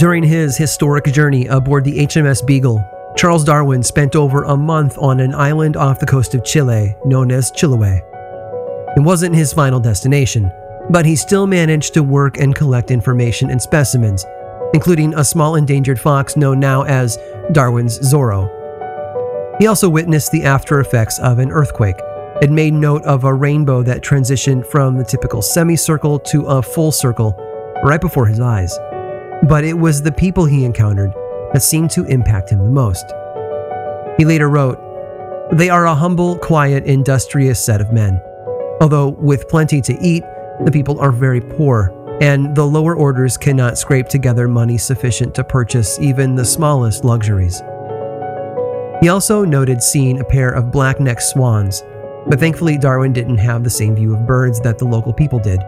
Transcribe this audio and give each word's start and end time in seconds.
During 0.00 0.22
his 0.22 0.56
historic 0.56 1.04
journey 1.04 1.46
aboard 1.48 1.84
the 1.84 1.98
HMS 1.98 2.46
Beagle, 2.46 2.82
Charles 3.16 3.44
Darwin 3.44 3.82
spent 3.82 4.16
over 4.16 4.44
a 4.44 4.56
month 4.56 4.96
on 4.96 5.20
an 5.20 5.34
island 5.34 5.76
off 5.76 6.00
the 6.00 6.06
coast 6.06 6.34
of 6.34 6.42
Chile 6.42 6.96
known 7.04 7.30
as 7.30 7.52
Chiloé. 7.52 7.98
It 8.96 9.00
wasn't 9.00 9.34
his 9.34 9.52
final 9.52 9.78
destination, 9.78 10.50
but 10.88 11.04
he 11.04 11.14
still 11.16 11.46
managed 11.46 11.92
to 11.92 12.02
work 12.02 12.38
and 12.38 12.54
collect 12.54 12.90
information 12.90 13.50
and 13.50 13.60
specimens, 13.60 14.24
including 14.72 15.12
a 15.14 15.22
small 15.22 15.56
endangered 15.56 16.00
fox 16.00 16.34
known 16.34 16.58
now 16.58 16.82
as 16.84 17.18
Darwin's 17.52 17.98
Zorro. 17.98 18.59
He 19.60 19.66
also 19.66 19.90
witnessed 19.90 20.32
the 20.32 20.44
after 20.44 20.80
effects 20.80 21.18
of 21.18 21.38
an 21.38 21.52
earthquake 21.52 22.00
and 22.40 22.54
made 22.54 22.72
note 22.72 23.04
of 23.04 23.24
a 23.24 23.34
rainbow 23.34 23.82
that 23.82 24.00
transitioned 24.00 24.66
from 24.66 24.96
the 24.96 25.04
typical 25.04 25.42
semicircle 25.42 26.18
to 26.20 26.46
a 26.46 26.62
full 26.62 26.90
circle 26.90 27.36
right 27.84 28.00
before 28.00 28.24
his 28.24 28.40
eyes. 28.40 28.74
But 29.46 29.64
it 29.64 29.74
was 29.74 30.00
the 30.00 30.12
people 30.12 30.46
he 30.46 30.64
encountered 30.64 31.12
that 31.52 31.62
seemed 31.62 31.90
to 31.90 32.06
impact 32.06 32.48
him 32.48 32.60
the 32.60 32.70
most. 32.70 33.04
He 34.16 34.24
later 34.24 34.48
wrote, 34.48 34.78
They 35.52 35.68
are 35.68 35.84
a 35.84 35.94
humble, 35.94 36.38
quiet, 36.38 36.86
industrious 36.86 37.62
set 37.62 37.82
of 37.82 37.92
men. 37.92 38.18
Although 38.80 39.08
with 39.08 39.46
plenty 39.50 39.82
to 39.82 39.98
eat, 40.00 40.24
the 40.64 40.70
people 40.72 40.98
are 41.00 41.12
very 41.12 41.42
poor, 41.42 41.92
and 42.22 42.54
the 42.54 42.66
lower 42.66 42.94
orders 42.94 43.36
cannot 43.36 43.76
scrape 43.76 44.08
together 44.08 44.48
money 44.48 44.78
sufficient 44.78 45.34
to 45.34 45.44
purchase 45.44 45.98
even 46.00 46.34
the 46.34 46.46
smallest 46.46 47.04
luxuries. 47.04 47.60
He 49.00 49.08
also 49.08 49.44
noted 49.44 49.82
seeing 49.82 50.20
a 50.20 50.24
pair 50.24 50.50
of 50.50 50.70
black 50.70 51.00
necked 51.00 51.22
swans, 51.22 51.82
but 52.26 52.38
thankfully 52.38 52.76
Darwin 52.76 53.14
didn't 53.14 53.38
have 53.38 53.64
the 53.64 53.70
same 53.70 53.94
view 53.94 54.14
of 54.14 54.26
birds 54.26 54.60
that 54.60 54.78
the 54.78 54.84
local 54.84 55.12
people 55.12 55.38
did. 55.38 55.60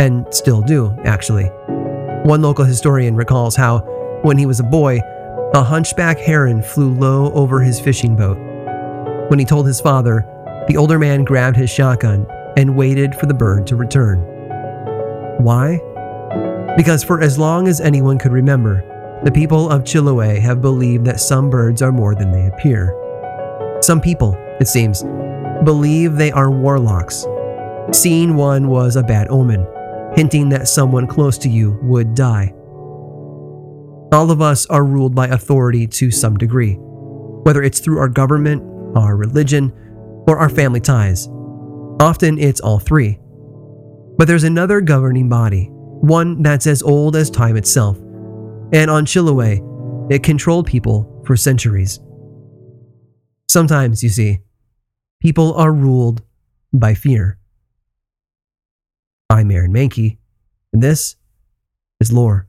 And 0.00 0.26
still 0.34 0.60
do, 0.60 0.96
actually. 1.04 1.46
One 2.24 2.42
local 2.42 2.64
historian 2.64 3.14
recalls 3.14 3.54
how, 3.54 3.78
when 4.22 4.36
he 4.36 4.46
was 4.46 4.58
a 4.58 4.64
boy, 4.64 5.00
a 5.54 5.62
hunchback 5.62 6.18
heron 6.18 6.62
flew 6.62 6.92
low 6.94 7.32
over 7.32 7.60
his 7.60 7.78
fishing 7.80 8.16
boat. 8.16 8.36
When 9.30 9.38
he 9.38 9.44
told 9.44 9.66
his 9.66 9.80
father, 9.80 10.26
the 10.66 10.76
older 10.76 10.98
man 10.98 11.24
grabbed 11.24 11.56
his 11.56 11.70
shotgun 11.70 12.26
and 12.56 12.76
waited 12.76 13.14
for 13.14 13.26
the 13.26 13.34
bird 13.34 13.66
to 13.68 13.76
return. 13.76 14.18
Why? 15.38 15.80
Because 16.76 17.04
for 17.04 17.20
as 17.20 17.38
long 17.38 17.68
as 17.68 17.80
anyone 17.80 18.18
could 18.18 18.32
remember, 18.32 18.84
the 19.24 19.32
people 19.32 19.68
of 19.70 19.82
Chiloé 19.82 20.38
have 20.38 20.62
believed 20.62 21.04
that 21.06 21.18
some 21.20 21.50
birds 21.50 21.82
are 21.82 21.90
more 21.90 22.14
than 22.14 22.30
they 22.30 22.46
appear. 22.46 22.94
Some 23.80 24.00
people, 24.00 24.36
it 24.60 24.68
seems, 24.68 25.02
believe 25.64 26.14
they 26.14 26.30
are 26.30 26.50
warlocks. 26.52 27.26
Seeing 27.92 28.36
one 28.36 28.68
was 28.68 28.94
a 28.94 29.02
bad 29.02 29.26
omen, 29.28 29.66
hinting 30.14 30.48
that 30.50 30.68
someone 30.68 31.08
close 31.08 31.36
to 31.38 31.48
you 31.48 31.78
would 31.82 32.14
die. 32.14 32.54
All 34.12 34.30
of 34.30 34.40
us 34.40 34.66
are 34.66 34.84
ruled 34.84 35.16
by 35.16 35.26
authority 35.26 35.86
to 35.88 36.12
some 36.12 36.36
degree, 36.36 36.74
whether 36.74 37.62
it's 37.62 37.80
through 37.80 37.98
our 37.98 38.08
government, 38.08 38.62
our 38.96 39.16
religion, 39.16 39.72
or 40.28 40.38
our 40.38 40.48
family 40.48 40.80
ties. 40.80 41.26
Often 42.00 42.38
it's 42.38 42.60
all 42.60 42.78
three. 42.78 43.18
But 44.16 44.28
there's 44.28 44.44
another 44.44 44.80
governing 44.80 45.28
body, 45.28 45.70
one 45.72 46.40
that's 46.42 46.68
as 46.68 46.82
old 46.82 47.16
as 47.16 47.30
time 47.30 47.56
itself 47.56 47.98
and 48.72 48.90
on 48.90 49.06
Chiloé, 49.06 49.62
it 50.12 50.22
controlled 50.22 50.66
people 50.66 51.22
for 51.26 51.36
centuries. 51.36 52.00
Sometimes, 53.48 54.02
you 54.02 54.08
see, 54.08 54.40
people 55.20 55.54
are 55.54 55.72
ruled 55.72 56.22
by 56.72 56.94
fear. 56.94 57.38
I'm 59.30 59.50
Aaron 59.50 59.72
Mahnke, 59.72 60.18
and 60.72 60.82
this 60.82 61.16
is 62.00 62.12
Lore. 62.12 62.46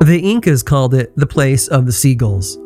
The 0.00 0.20
Incas 0.22 0.62
called 0.62 0.94
it 0.94 1.14
the 1.16 1.26
place 1.26 1.68
of 1.68 1.84
the 1.84 1.92
seagulls. 1.92 2.56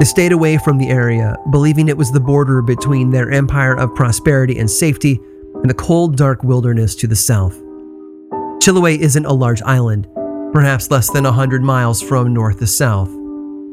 They 0.00 0.06
stayed 0.06 0.32
away 0.32 0.56
from 0.56 0.78
the 0.78 0.88
area, 0.88 1.36
believing 1.50 1.88
it 1.88 1.96
was 1.98 2.10
the 2.10 2.20
border 2.20 2.62
between 2.62 3.10
their 3.10 3.30
empire 3.30 3.78
of 3.78 3.94
prosperity 3.94 4.58
and 4.58 4.70
safety 4.70 5.20
and 5.56 5.68
the 5.68 5.74
cold, 5.74 6.16
dark 6.16 6.42
wilderness 6.42 6.94
to 6.96 7.06
the 7.06 7.14
south. 7.14 7.52
Chiloé 8.62 8.98
isn't 8.98 9.26
a 9.26 9.32
large 9.32 9.60
island, 9.60 10.08
perhaps 10.54 10.90
less 10.90 11.10
than 11.10 11.24
100 11.24 11.62
miles 11.62 12.00
from 12.00 12.32
north 12.32 12.60
to 12.60 12.66
south, 12.66 13.10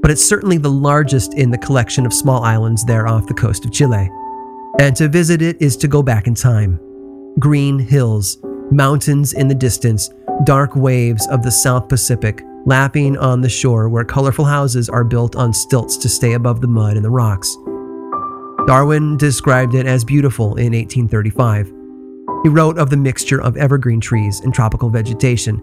but 0.01 0.11
it's 0.11 0.21
certainly 0.21 0.57
the 0.57 0.69
largest 0.69 1.33
in 1.33 1.49
the 1.49 1.57
collection 1.57 2.05
of 2.05 2.13
small 2.13 2.43
islands 2.43 2.83
there 2.83 3.07
off 3.07 3.27
the 3.27 3.33
coast 3.33 3.63
of 3.63 3.71
Chile. 3.71 4.09
And 4.81 4.97
to 4.97 5.07
visit 5.07 5.41
it 5.41 5.61
is 5.61 5.77
to 5.77 5.87
go 5.87 6.03
back 6.03 6.27
in 6.27 6.35
time. 6.35 6.77
Green 7.39 7.79
hills, 7.79 8.37
mountains 8.71 9.33
in 9.33 9.47
the 9.47 9.55
distance, 9.55 10.09
dark 10.43 10.75
waves 10.75 11.27
of 11.27 11.43
the 11.43 11.51
South 11.51 11.87
Pacific, 11.87 12.43
lapping 12.65 13.17
on 13.17 13.41
the 13.41 13.49
shore 13.49 13.87
where 13.87 14.03
colorful 14.03 14.45
houses 14.45 14.89
are 14.89 15.03
built 15.03 15.35
on 15.35 15.53
stilts 15.53 15.97
to 15.97 16.09
stay 16.09 16.33
above 16.33 16.61
the 16.61 16.67
mud 16.67 16.95
and 16.95 17.05
the 17.05 17.09
rocks. 17.09 17.55
Darwin 18.67 19.15
described 19.17 19.73
it 19.73 19.85
as 19.85 20.03
beautiful 20.03 20.55
in 20.57 20.73
1835. 20.73 21.67
He 22.43 22.49
wrote 22.49 22.77
of 22.77 22.89
the 22.89 22.97
mixture 22.97 23.41
of 23.41 23.55
evergreen 23.55 24.01
trees 24.01 24.41
and 24.41 24.53
tropical 24.53 24.89
vegetation, 24.89 25.55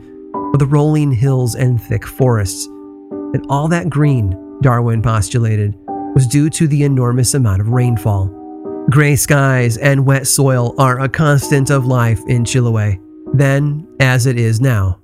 of 0.54 0.58
the 0.58 0.66
rolling 0.66 1.12
hills 1.12 1.54
and 1.54 1.80
thick 1.80 2.06
forests. 2.06 2.66
And 2.66 3.44
all 3.50 3.68
that 3.68 3.90
green, 3.90 4.58
Darwin 4.62 5.02
postulated, 5.02 5.74
was 6.14 6.26
due 6.26 6.48
to 6.50 6.66
the 6.66 6.84
enormous 6.84 7.34
amount 7.34 7.60
of 7.60 7.68
rainfall. 7.68 8.43
Gray 8.90 9.16
skies 9.16 9.78
and 9.78 10.04
wet 10.04 10.26
soil 10.26 10.74
are 10.78 11.00
a 11.00 11.08
constant 11.08 11.70
of 11.70 11.86
life 11.86 12.20
in 12.28 12.44
Chiloé, 12.44 13.00
then 13.32 13.88
as 13.98 14.26
it 14.26 14.38
is 14.38 14.60
now. 14.60 15.00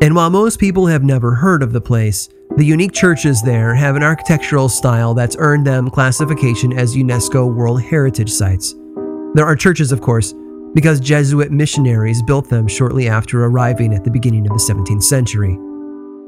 And 0.00 0.14
while 0.14 0.30
most 0.30 0.60
people 0.60 0.86
have 0.86 1.02
never 1.02 1.34
heard 1.34 1.64
of 1.64 1.72
the 1.72 1.80
place, 1.80 2.28
the 2.56 2.64
unique 2.64 2.92
churches 2.92 3.42
there 3.42 3.74
have 3.74 3.96
an 3.96 4.04
architectural 4.04 4.68
style 4.68 5.14
that's 5.14 5.36
earned 5.40 5.66
them 5.66 5.90
classification 5.90 6.72
as 6.72 6.94
UNESCO 6.94 7.52
World 7.52 7.82
Heritage 7.82 8.30
Sites. 8.30 8.72
There 9.34 9.44
are 9.44 9.56
churches, 9.56 9.90
of 9.90 10.00
course, 10.00 10.32
because 10.74 11.00
Jesuit 11.00 11.50
missionaries 11.50 12.22
built 12.22 12.48
them 12.48 12.68
shortly 12.68 13.08
after 13.08 13.44
arriving 13.44 13.92
at 13.92 14.04
the 14.04 14.12
beginning 14.12 14.46
of 14.46 14.52
the 14.56 14.72
17th 14.72 15.02
century. 15.02 15.58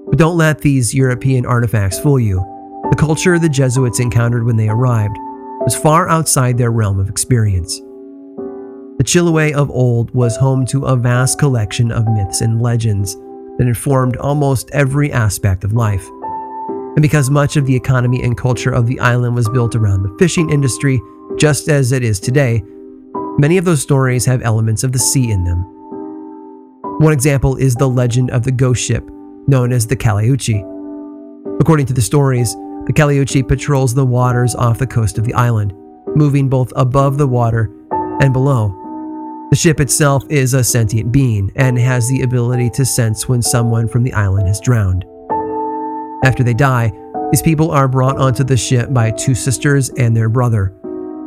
But 0.09 0.19
don't 0.19 0.36
let 0.36 0.60
these 0.60 0.92
European 0.92 1.47
artifacts 1.47 2.00
fool 2.00 2.19
you. 2.19 2.38
The 2.91 2.97
culture 2.97 3.38
the 3.38 3.48
Jesuits 3.48 4.00
encountered 4.00 4.44
when 4.44 4.56
they 4.56 4.69
arrived 4.69 5.16
was 5.66 5.75
far 5.75 6.09
outside 6.09 6.56
their 6.56 6.71
realm 6.71 7.00
of 7.00 7.09
experience. 7.09 7.81
The 8.99 9.04
Chiloé 9.04 9.53
of 9.53 9.69
old 9.69 10.15
was 10.15 10.37
home 10.37 10.65
to 10.66 10.84
a 10.84 10.97
vast 10.97 11.41
collection 11.41 11.91
of 11.91 12.07
myths 12.07 12.41
and 12.41 12.63
legends 12.63 13.16
that 13.59 13.66
informed 13.66 14.16
almost 14.18 14.71
every 14.72 15.13
aspect 15.13 15.65
of 15.65 15.72
life. 15.72 16.07
And 16.71 17.03
because 17.03 17.30
much 17.30 17.57
of 17.57 17.66
the 17.66 17.74
economy 17.74 18.22
and 18.22 18.39
culture 18.39 18.71
of 18.71 18.86
the 18.86 19.01
island 19.01 19.34
was 19.34 19.48
built 19.48 19.74
around 19.74 20.04
the 20.04 20.16
fishing 20.21 20.51
industry, 20.51 21.03
just 21.36 21.68
as 21.68 21.91
it 21.91 22.04
is 22.04 22.21
today, 22.21 22.63
many 23.36 23.59
of 23.59 23.65
those 23.65 23.83
stories 23.83 24.24
have 24.24 24.42
elements 24.42 24.84
of 24.84 24.92
the 24.92 25.01
sea 25.01 25.33
in 25.33 25.42
them. 25.42 25.65
One 27.01 27.13
example 27.13 27.57
is 27.57 27.74
the 27.74 27.89
legend 27.89 28.30
of 28.30 28.45
the 28.45 28.53
ghost 28.53 28.84
ship, 28.84 29.04
known 29.48 29.72
as 29.72 29.89
the 29.89 29.97
Caleuche. 29.97 30.63
According 31.60 31.86
to 31.86 31.92
the 31.92 32.03
stories, 32.03 32.54
the 32.86 32.92
Caleuche 32.92 33.47
patrols 33.47 33.94
the 33.94 34.06
waters 34.06 34.54
off 34.54 34.78
the 34.78 34.86
coast 34.86 35.18
of 35.18 35.24
the 35.24 35.34
island, 35.34 35.72
moving 36.15 36.48
both 36.48 36.72
above 36.77 37.18
the 37.18 37.27
water 37.27 37.71
and 38.21 38.33
below 38.33 38.83
the 39.50 39.56
ship 39.56 39.78
itself 39.78 40.24
is 40.28 40.54
a 40.54 40.65
sentient 40.65 41.12
being 41.12 41.53
and 41.54 41.78
has 41.78 42.09
the 42.09 42.22
ability 42.22 42.68
to 42.71 42.84
sense 42.84 43.28
when 43.28 43.41
someone 43.41 43.86
from 43.86 44.03
the 44.03 44.12
island 44.12 44.48
has 44.48 44.60
drowned. 44.60 45.04
After 46.24 46.42
they 46.42 46.53
die, 46.53 46.92
these 47.30 47.42
people 47.42 47.71
are 47.71 47.86
brought 47.86 48.16
onto 48.16 48.42
the 48.42 48.56
ship 48.56 48.92
by 48.92 49.12
two 49.12 49.36
sisters 49.36 49.89
and 49.91 50.16
their 50.16 50.28
brother, 50.28 50.74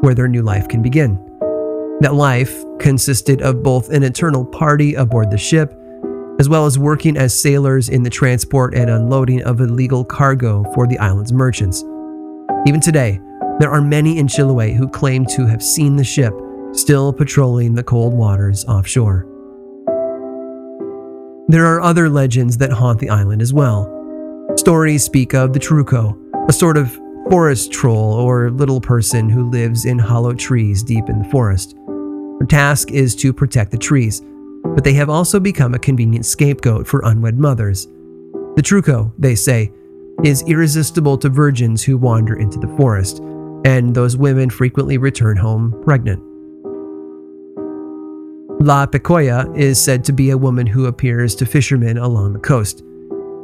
where 0.01 0.13
their 0.13 0.27
new 0.27 0.41
life 0.41 0.67
can 0.67 0.81
begin. 0.81 1.15
That 2.01 2.13
life 2.13 2.61
consisted 2.77 3.41
of 3.41 3.63
both 3.63 3.89
an 3.89 4.03
eternal 4.03 4.43
party 4.43 4.95
aboard 4.95 5.31
the 5.31 5.37
ship, 5.37 5.73
as 6.39 6.47
well 6.47 6.65
as 6.65 6.79
working 6.79 7.17
as 7.17 7.37
sailors 7.37 7.89
in 7.89 8.01
the 8.01 8.09
transport 8.09 8.73
and 8.73 8.89
unloading 8.89 9.43
of 9.43 9.59
illegal 9.59 10.05
cargo 10.05 10.63
for 10.73 10.87
the 10.87 10.97
island's 10.97 11.33
merchants. 11.33 11.83
Even 12.65 12.79
today, 12.79 13.19
there 13.59 13.69
are 13.69 13.81
many 13.81 14.17
in 14.17 14.27
Chiloé 14.27 14.73
who 14.73 14.87
claim 14.87 15.25
to 15.25 15.45
have 15.45 15.61
seen 15.61 15.97
the 15.97 16.03
ship 16.03 16.33
still 16.71 17.11
patrolling 17.11 17.73
the 17.73 17.83
cold 17.83 18.13
waters 18.13 18.63
offshore. 18.65 19.25
There 21.49 21.65
are 21.65 21.81
other 21.81 22.09
legends 22.09 22.57
that 22.57 22.71
haunt 22.71 22.99
the 22.99 23.09
island 23.09 23.41
as 23.41 23.53
well. 23.53 23.95
Stories 24.55 25.03
speak 25.03 25.33
of 25.33 25.51
the 25.51 25.59
Trauco, 25.59 26.15
a 26.47 26.53
sort 26.53 26.77
of 26.77 26.97
forest 27.29 27.71
troll 27.71 28.13
or 28.13 28.49
little 28.51 28.79
person 28.79 29.29
who 29.29 29.49
lives 29.49 29.85
in 29.85 29.99
hollow 29.99 30.33
trees 30.33 30.83
deep 30.83 31.09
in 31.09 31.19
the 31.19 31.29
forest. 31.29 31.75
Her 32.39 32.45
task 32.45 32.91
is 32.91 33.15
to 33.17 33.33
protect 33.33 33.71
the 33.71 33.77
trees, 33.77 34.21
but 34.63 34.83
they 34.83 34.93
have 34.93 35.09
also 35.09 35.39
become 35.39 35.73
a 35.73 35.79
convenient 35.79 36.25
scapegoat 36.25 36.87
for 36.87 37.01
unwed 37.05 37.37
mothers. 37.37 37.85
The 38.55 38.63
Trauco, 38.63 39.11
they 39.17 39.35
say, 39.35 39.71
is 40.23 40.43
irresistible 40.43 41.17
to 41.17 41.29
virgins 41.29 41.83
who 41.83 41.97
wander 41.97 42.37
into 42.37 42.59
the 42.59 42.75
forest, 42.75 43.19
and 43.65 43.95
those 43.95 44.17
women 44.17 44.49
frequently 44.49 44.97
return 44.97 45.37
home 45.37 45.81
pregnant. 45.83 46.21
La 48.61 48.85
Pincoya 48.85 49.55
is 49.57 49.81
said 49.81 50.03
to 50.03 50.11
be 50.11 50.31
a 50.31 50.37
woman 50.37 50.67
who 50.67 50.87
appears 50.87 51.33
to 51.35 51.45
fishermen 51.45 51.97
along 51.97 52.33
the 52.33 52.39
coast. 52.39 52.83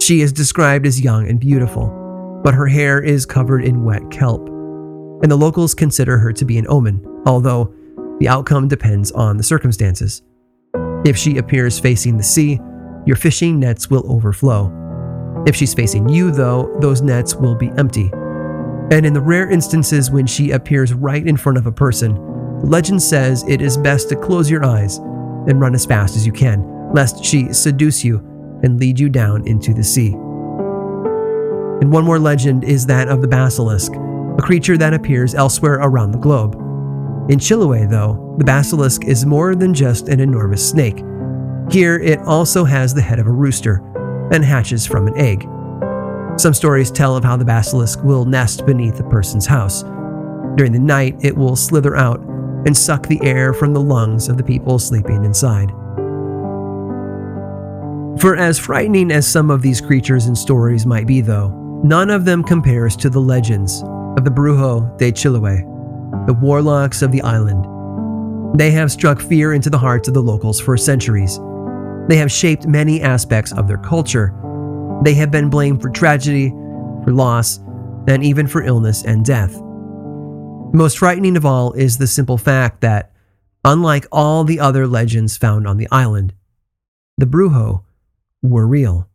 She 0.01 0.19
is 0.19 0.33
described 0.33 0.85
as 0.85 0.99
young 0.99 1.29
and 1.29 1.39
beautiful, 1.39 1.87
but 2.43 2.53
her 2.53 2.67
hair 2.67 3.01
is 3.01 3.25
covered 3.25 3.63
in 3.63 3.85
wet 3.85 4.11
kelp, 4.11 4.45
and 5.23 5.31
the 5.31 5.37
locals 5.37 5.73
consider 5.73 6.17
her 6.17 6.33
to 6.33 6.43
be 6.43 6.57
an 6.57 6.67
omen, 6.67 7.05
although 7.25 7.73
the 8.19 8.27
outcome 8.27 8.67
depends 8.67 9.11
on 9.13 9.37
the 9.37 9.43
circumstances. 9.43 10.21
If 11.05 11.15
she 11.15 11.37
appears 11.37 11.79
facing 11.79 12.17
the 12.17 12.23
sea, 12.23 12.59
your 13.05 13.15
fishing 13.15 13.59
nets 13.59 13.91
will 13.91 14.11
overflow. 14.11 14.71
If 15.45 15.55
she's 15.55 15.75
facing 15.75 16.09
you, 16.09 16.31
though, 16.31 16.75
those 16.81 17.03
nets 17.03 17.35
will 17.35 17.53
be 17.53 17.69
empty. 17.77 18.09
And 18.91 19.05
in 19.05 19.13
the 19.13 19.21
rare 19.21 19.47
instances 19.49 20.09
when 20.09 20.25
she 20.25 20.51
appears 20.51 20.93
right 20.93 21.25
in 21.25 21.37
front 21.37 21.59
of 21.59 21.67
a 21.67 21.71
person, 21.71 22.17
legend 22.63 23.03
says 23.03 23.43
it 23.47 23.61
is 23.61 23.77
best 23.77 24.09
to 24.09 24.15
close 24.15 24.49
your 24.49 24.65
eyes 24.65 24.97
and 24.97 25.61
run 25.61 25.75
as 25.75 25.85
fast 25.85 26.15
as 26.15 26.25
you 26.25 26.31
can, 26.31 26.91
lest 26.91 27.23
she 27.23 27.53
seduce 27.53 28.03
you 28.03 28.17
and 28.63 28.79
lead 28.79 28.99
you 28.99 29.07
down 29.07 29.47
into 29.47 29.75
the 29.75 29.83
sea. 29.83 30.13
And 31.81 31.91
one 31.91 32.05
more 32.05 32.17
legend 32.17 32.63
is 32.63 32.87
that 32.87 33.09
of 33.09 33.21
the 33.21 33.27
basilisk, 33.27 33.93
a 33.93 34.41
creature 34.41 34.77
that 34.77 34.95
appears 34.95 35.35
elsewhere 35.35 35.75
around 35.75 36.13
the 36.13 36.17
globe. 36.17 36.64
In 37.27 37.39
Chiloé, 37.39 37.89
though, 37.89 38.35
the 38.37 38.43
basilisk 38.43 39.05
is 39.05 39.25
more 39.25 39.55
than 39.55 39.73
just 39.73 40.09
an 40.09 40.19
enormous 40.19 40.69
snake. 40.69 41.03
Here, 41.71 41.97
it 41.97 42.19
also 42.19 42.63
has 42.63 42.93
the 42.93 43.01
head 43.01 43.17
of 43.17 43.25
a 43.25 43.31
rooster 43.31 43.81
and 44.31 44.45
hatches 44.45 44.85
from 44.85 45.07
an 45.07 45.17
egg. 45.17 45.41
Some 46.37 46.53
stories 46.53 46.91
tell 46.91 47.17
of 47.17 47.23
how 47.23 47.35
the 47.35 47.43
basilisk 47.43 48.03
will 48.03 48.25
nest 48.25 48.67
beneath 48.67 48.99
a 48.99 49.09
person's 49.09 49.47
house. 49.47 49.81
During 50.55 50.71
the 50.71 50.79
night, 50.79 51.15
it 51.21 51.35
will 51.35 51.55
slither 51.55 51.95
out 51.95 52.19
and 52.67 52.77
suck 52.77 53.07
the 53.07 53.19
air 53.23 53.53
from 53.53 53.73
the 53.73 53.81
lungs 53.81 54.29
of 54.29 54.37
the 54.37 54.43
people 54.43 54.77
sleeping 54.77 55.25
inside. 55.25 55.71
For 58.21 58.35
as 58.35 58.59
frightening 58.59 59.11
as 59.11 59.27
some 59.27 59.49
of 59.49 59.63
these 59.63 59.81
creatures 59.81 60.27
and 60.27 60.37
stories 60.37 60.85
might 60.85 61.07
be, 61.07 61.21
though, 61.21 61.49
none 61.83 62.11
of 62.11 62.23
them 62.23 62.43
compares 62.43 62.95
to 62.97 63.09
the 63.09 63.19
legends 63.19 63.81
of 64.15 64.23
the 64.23 64.31
Brujo 64.31 64.95
de 64.99 65.11
Chiloé 65.11 65.74
the 66.25 66.33
warlocks 66.33 67.01
of 67.01 67.11
the 67.11 67.21
island. 67.21 67.65
They 68.57 68.71
have 68.71 68.91
struck 68.91 69.21
fear 69.21 69.53
into 69.53 69.69
the 69.69 69.77
hearts 69.77 70.07
of 70.07 70.13
the 70.13 70.23
locals 70.23 70.59
for 70.59 70.77
centuries. 70.77 71.39
They 72.07 72.17
have 72.17 72.31
shaped 72.31 72.67
many 72.67 73.01
aspects 73.01 73.51
of 73.51 73.67
their 73.67 73.77
culture. 73.77 74.33
They 75.03 75.13
have 75.15 75.31
been 75.31 75.49
blamed 75.49 75.81
for 75.81 75.89
tragedy, 75.89 76.49
for 77.03 77.11
loss, 77.11 77.59
and 78.07 78.23
even 78.23 78.47
for 78.47 78.63
illness 78.63 79.03
and 79.03 79.25
death. 79.25 79.59
Most 80.73 80.99
frightening 80.99 81.37
of 81.37 81.45
all 81.45 81.73
is 81.73 81.97
the 81.97 82.07
simple 82.07 82.37
fact 82.37 82.81
that, 82.81 83.11
unlike 83.63 84.07
all 84.11 84.43
the 84.43 84.59
other 84.59 84.87
legends 84.87 85.37
found 85.37 85.67
on 85.67 85.77
the 85.77 85.87
island, 85.91 86.33
the 87.17 87.25
Brujo 87.25 87.83
were 88.41 88.67
real. 88.67 89.09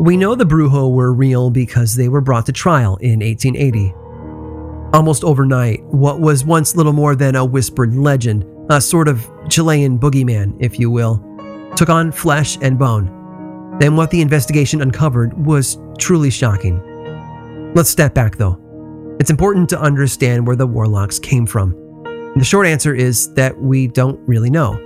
We 0.00 0.16
know 0.16 0.34
the 0.34 0.46
Brujo 0.46 0.90
were 0.90 1.12
real 1.12 1.50
because 1.50 1.94
they 1.94 2.08
were 2.08 2.22
brought 2.22 2.46
to 2.46 2.52
trial 2.52 2.96
in 3.02 3.20
1880. 3.20 3.92
Almost 4.94 5.24
overnight, 5.24 5.84
what 5.84 6.20
was 6.20 6.42
once 6.42 6.74
little 6.74 6.94
more 6.94 7.14
than 7.14 7.36
a 7.36 7.44
whispered 7.44 7.94
legend, 7.94 8.46
a 8.70 8.80
sort 8.80 9.08
of 9.08 9.30
Chilean 9.50 9.98
boogeyman, 9.98 10.56
if 10.58 10.80
you 10.80 10.90
will, 10.90 11.22
took 11.76 11.90
on 11.90 12.12
flesh 12.12 12.56
and 12.62 12.78
bone. 12.78 13.76
Then 13.78 13.94
what 13.94 14.10
the 14.10 14.22
investigation 14.22 14.80
uncovered 14.80 15.34
was 15.44 15.76
truly 15.98 16.30
shocking. 16.30 16.80
Let's 17.74 17.90
step 17.90 18.14
back 18.14 18.36
though. 18.36 18.58
It's 19.20 19.30
important 19.30 19.68
to 19.68 19.80
understand 19.82 20.46
where 20.46 20.56
the 20.56 20.66
warlocks 20.66 21.18
came 21.18 21.44
from. 21.44 21.72
the 22.36 22.44
short 22.44 22.66
answer 22.66 22.94
is 22.94 23.34
that 23.34 23.60
we 23.60 23.86
don't 23.86 24.18
really 24.26 24.48
know. 24.48 24.78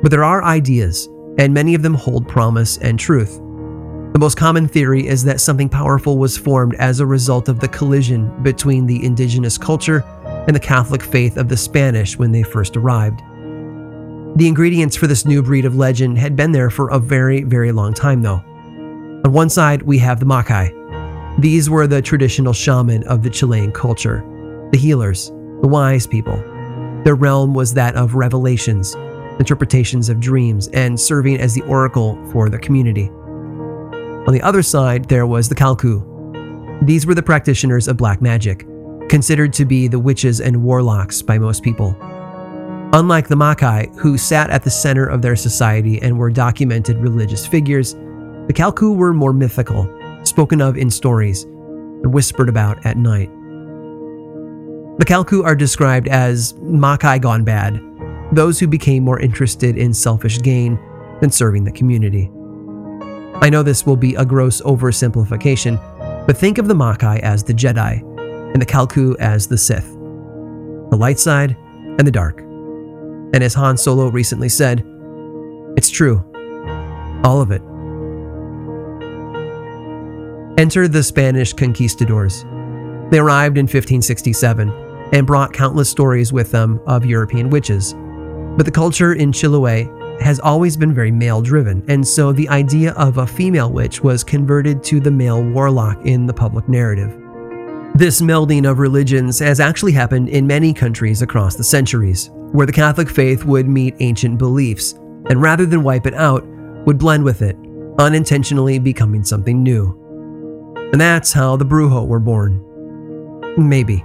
But 0.00 0.12
there 0.12 0.22
are 0.22 0.44
ideas, 0.44 1.08
and 1.40 1.52
many 1.52 1.74
of 1.74 1.82
them 1.82 1.94
hold 1.94 2.28
promise 2.28 2.78
and 2.78 3.00
truth. 3.00 3.40
The 4.14 4.20
most 4.20 4.36
common 4.36 4.68
theory 4.68 5.08
is 5.08 5.24
that 5.24 5.40
something 5.40 5.68
powerful 5.68 6.18
was 6.18 6.38
formed 6.38 6.76
as 6.76 7.00
a 7.00 7.06
result 7.06 7.48
of 7.48 7.58
the 7.58 7.66
collision 7.66 8.30
between 8.44 8.86
the 8.86 9.04
indigenous 9.04 9.58
culture 9.58 10.04
and 10.46 10.54
the 10.54 10.60
Catholic 10.60 11.02
faith 11.02 11.36
of 11.36 11.48
the 11.48 11.56
Spanish 11.56 12.16
when 12.16 12.30
they 12.30 12.44
first 12.44 12.76
arrived. 12.76 13.18
The 14.38 14.46
ingredients 14.46 14.94
for 14.94 15.08
this 15.08 15.26
new 15.26 15.42
breed 15.42 15.64
of 15.64 15.74
legend 15.74 16.16
had 16.16 16.36
been 16.36 16.52
there 16.52 16.70
for 16.70 16.90
a 16.90 16.98
very, 17.00 17.42
very 17.42 17.72
long 17.72 17.92
time, 17.92 18.22
though. 18.22 18.40
On 19.24 19.32
one 19.32 19.50
side, 19.50 19.82
we 19.82 19.98
have 19.98 20.20
the 20.20 20.26
Makai. 20.26 21.40
These 21.40 21.68
were 21.68 21.88
the 21.88 22.00
traditional 22.00 22.52
shaman 22.52 23.02
of 23.08 23.24
the 23.24 23.30
Chilean 23.30 23.72
culture, 23.72 24.24
the 24.70 24.78
healers, 24.78 25.30
the 25.60 25.66
wise 25.66 26.06
people. 26.06 26.36
Their 27.02 27.16
realm 27.16 27.52
was 27.52 27.74
that 27.74 27.96
of 27.96 28.14
revelations, 28.14 28.94
interpretations 29.40 30.08
of 30.08 30.20
dreams, 30.20 30.68
and 30.68 31.00
serving 31.00 31.40
as 31.40 31.52
the 31.52 31.62
oracle 31.62 32.16
for 32.30 32.48
the 32.48 32.60
community. 32.60 33.10
On 34.26 34.32
the 34.32 34.42
other 34.42 34.62
side, 34.62 35.04
there 35.04 35.26
was 35.26 35.48
the 35.48 35.54
Kalku. 35.54 36.02
These 36.86 37.06
were 37.06 37.14
the 37.14 37.22
practitioners 37.22 37.88
of 37.88 37.98
black 37.98 38.22
magic, 38.22 38.66
considered 39.10 39.52
to 39.52 39.66
be 39.66 39.86
the 39.86 39.98
witches 39.98 40.40
and 40.40 40.62
warlocks 40.62 41.20
by 41.20 41.38
most 41.38 41.62
people. 41.62 41.94
Unlike 42.94 43.28
the 43.28 43.34
Makai, 43.34 43.94
who 43.98 44.16
sat 44.16 44.48
at 44.48 44.64
the 44.64 44.70
center 44.70 45.04
of 45.04 45.20
their 45.20 45.36
society 45.36 46.00
and 46.00 46.16
were 46.18 46.30
documented 46.30 46.96
religious 46.98 47.46
figures, 47.46 47.92
the 48.46 48.54
Kalku 48.54 48.96
were 48.96 49.12
more 49.12 49.32
mythical, 49.32 49.86
spoken 50.22 50.62
of 50.62 50.78
in 50.78 50.90
stories, 50.90 51.42
and 51.42 52.14
whispered 52.14 52.48
about 52.48 52.84
at 52.86 52.96
night. 52.96 53.30
The 54.98 55.04
Kalku 55.04 55.44
are 55.44 55.56
described 55.56 56.08
as 56.08 56.54
Makai 56.54 57.20
gone 57.20 57.44
bad, 57.44 57.78
those 58.32 58.58
who 58.58 58.68
became 58.68 59.02
more 59.02 59.20
interested 59.20 59.76
in 59.76 59.92
selfish 59.92 60.40
gain 60.40 60.78
than 61.20 61.30
serving 61.30 61.64
the 61.64 61.72
community. 61.72 62.30
I 63.42 63.50
know 63.50 63.62
this 63.62 63.84
will 63.84 63.96
be 63.96 64.14
a 64.14 64.24
gross 64.24 64.62
oversimplification, 64.62 65.76
but 66.26 66.36
think 66.36 66.58
of 66.58 66.68
the 66.68 66.74
Makai 66.74 67.20
as 67.20 67.42
the 67.42 67.52
Jedi 67.52 68.00
and 68.52 68.62
the 68.62 68.66
Kalku 68.66 69.16
as 69.18 69.46
the 69.46 69.58
Sith, 69.58 69.92
the 70.90 70.96
light 70.96 71.18
side 71.18 71.56
and 71.98 72.06
the 72.06 72.10
dark. 72.10 72.40
And 72.40 73.42
as 73.42 73.54
Han 73.54 73.76
Solo 73.76 74.08
recently 74.08 74.48
said, 74.48 74.84
it's 75.76 75.90
true. 75.90 76.24
All 77.24 77.40
of 77.40 77.50
it. 77.50 77.62
Enter 80.56 80.86
the 80.86 81.02
Spanish 81.02 81.52
conquistadors. 81.52 82.44
They 83.10 83.18
arrived 83.18 83.58
in 83.58 83.64
1567 83.64 84.70
and 85.12 85.26
brought 85.26 85.52
countless 85.52 85.90
stories 85.90 86.32
with 86.32 86.52
them 86.52 86.80
of 86.86 87.04
European 87.04 87.50
witches. 87.50 87.92
But 88.56 88.64
the 88.64 88.72
culture 88.72 89.14
in 89.14 89.32
Chiloé 89.32 90.03
has 90.20 90.40
always 90.40 90.76
been 90.76 90.94
very 90.94 91.10
male 91.10 91.42
driven, 91.42 91.84
and 91.88 92.06
so 92.06 92.32
the 92.32 92.48
idea 92.48 92.92
of 92.92 93.18
a 93.18 93.26
female 93.26 93.70
witch 93.70 94.02
was 94.02 94.24
converted 94.24 94.82
to 94.84 95.00
the 95.00 95.10
male 95.10 95.42
warlock 95.42 96.04
in 96.04 96.26
the 96.26 96.32
public 96.32 96.68
narrative. 96.68 97.10
This 97.94 98.20
melding 98.20 98.68
of 98.68 98.78
religions 98.78 99.38
has 99.38 99.60
actually 99.60 99.92
happened 99.92 100.28
in 100.28 100.46
many 100.46 100.72
countries 100.72 101.22
across 101.22 101.56
the 101.56 101.64
centuries, 101.64 102.30
where 102.52 102.66
the 102.66 102.72
Catholic 102.72 103.08
faith 103.08 103.44
would 103.44 103.68
meet 103.68 103.94
ancient 104.00 104.38
beliefs, 104.38 104.92
and 105.28 105.40
rather 105.40 105.66
than 105.66 105.82
wipe 105.82 106.06
it 106.06 106.14
out, 106.14 106.44
would 106.86 106.98
blend 106.98 107.24
with 107.24 107.42
it, 107.42 107.56
unintentionally 107.98 108.78
becoming 108.78 109.22
something 109.22 109.62
new. 109.62 110.00
And 110.92 111.00
that's 111.00 111.32
how 111.32 111.56
the 111.56 111.64
Brujo 111.64 112.06
were 112.06 112.20
born. 112.20 112.60
Maybe. 113.56 114.04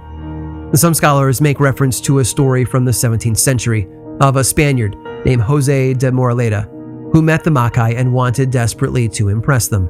Some 0.74 0.94
scholars 0.94 1.40
make 1.40 1.58
reference 1.58 2.00
to 2.02 2.20
a 2.20 2.24
story 2.24 2.64
from 2.64 2.84
the 2.84 2.92
17th 2.92 3.38
century 3.38 3.88
of 4.20 4.36
a 4.36 4.44
Spaniard 4.44 4.96
named 5.24 5.42
Jose 5.42 5.94
de 5.94 6.10
Moraleda, 6.10 6.64
who 7.12 7.22
met 7.22 7.44
the 7.44 7.50
Makai 7.50 7.96
and 7.96 8.12
wanted 8.12 8.50
desperately 8.50 9.08
to 9.10 9.28
impress 9.28 9.68
them. 9.68 9.88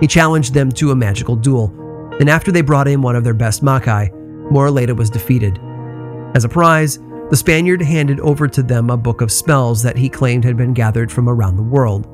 He 0.00 0.06
challenged 0.06 0.54
them 0.54 0.70
to 0.72 0.90
a 0.90 0.96
magical 0.96 1.36
duel, 1.36 1.72
and 2.20 2.28
after 2.28 2.50
they 2.50 2.60
brought 2.60 2.88
in 2.88 3.02
one 3.02 3.16
of 3.16 3.24
their 3.24 3.34
best 3.34 3.64
Makai, 3.64 4.10
Moraleda 4.50 4.96
was 4.96 5.10
defeated. 5.10 5.58
As 6.34 6.44
a 6.44 6.48
prize, 6.48 6.98
the 7.30 7.36
Spaniard 7.36 7.80
handed 7.80 8.18
over 8.20 8.48
to 8.48 8.62
them 8.62 8.90
a 8.90 8.96
book 8.96 9.20
of 9.20 9.30
spells 9.30 9.82
that 9.82 9.96
he 9.96 10.08
claimed 10.08 10.44
had 10.44 10.56
been 10.56 10.74
gathered 10.74 11.12
from 11.12 11.28
around 11.28 11.56
the 11.56 11.62
world. 11.62 12.06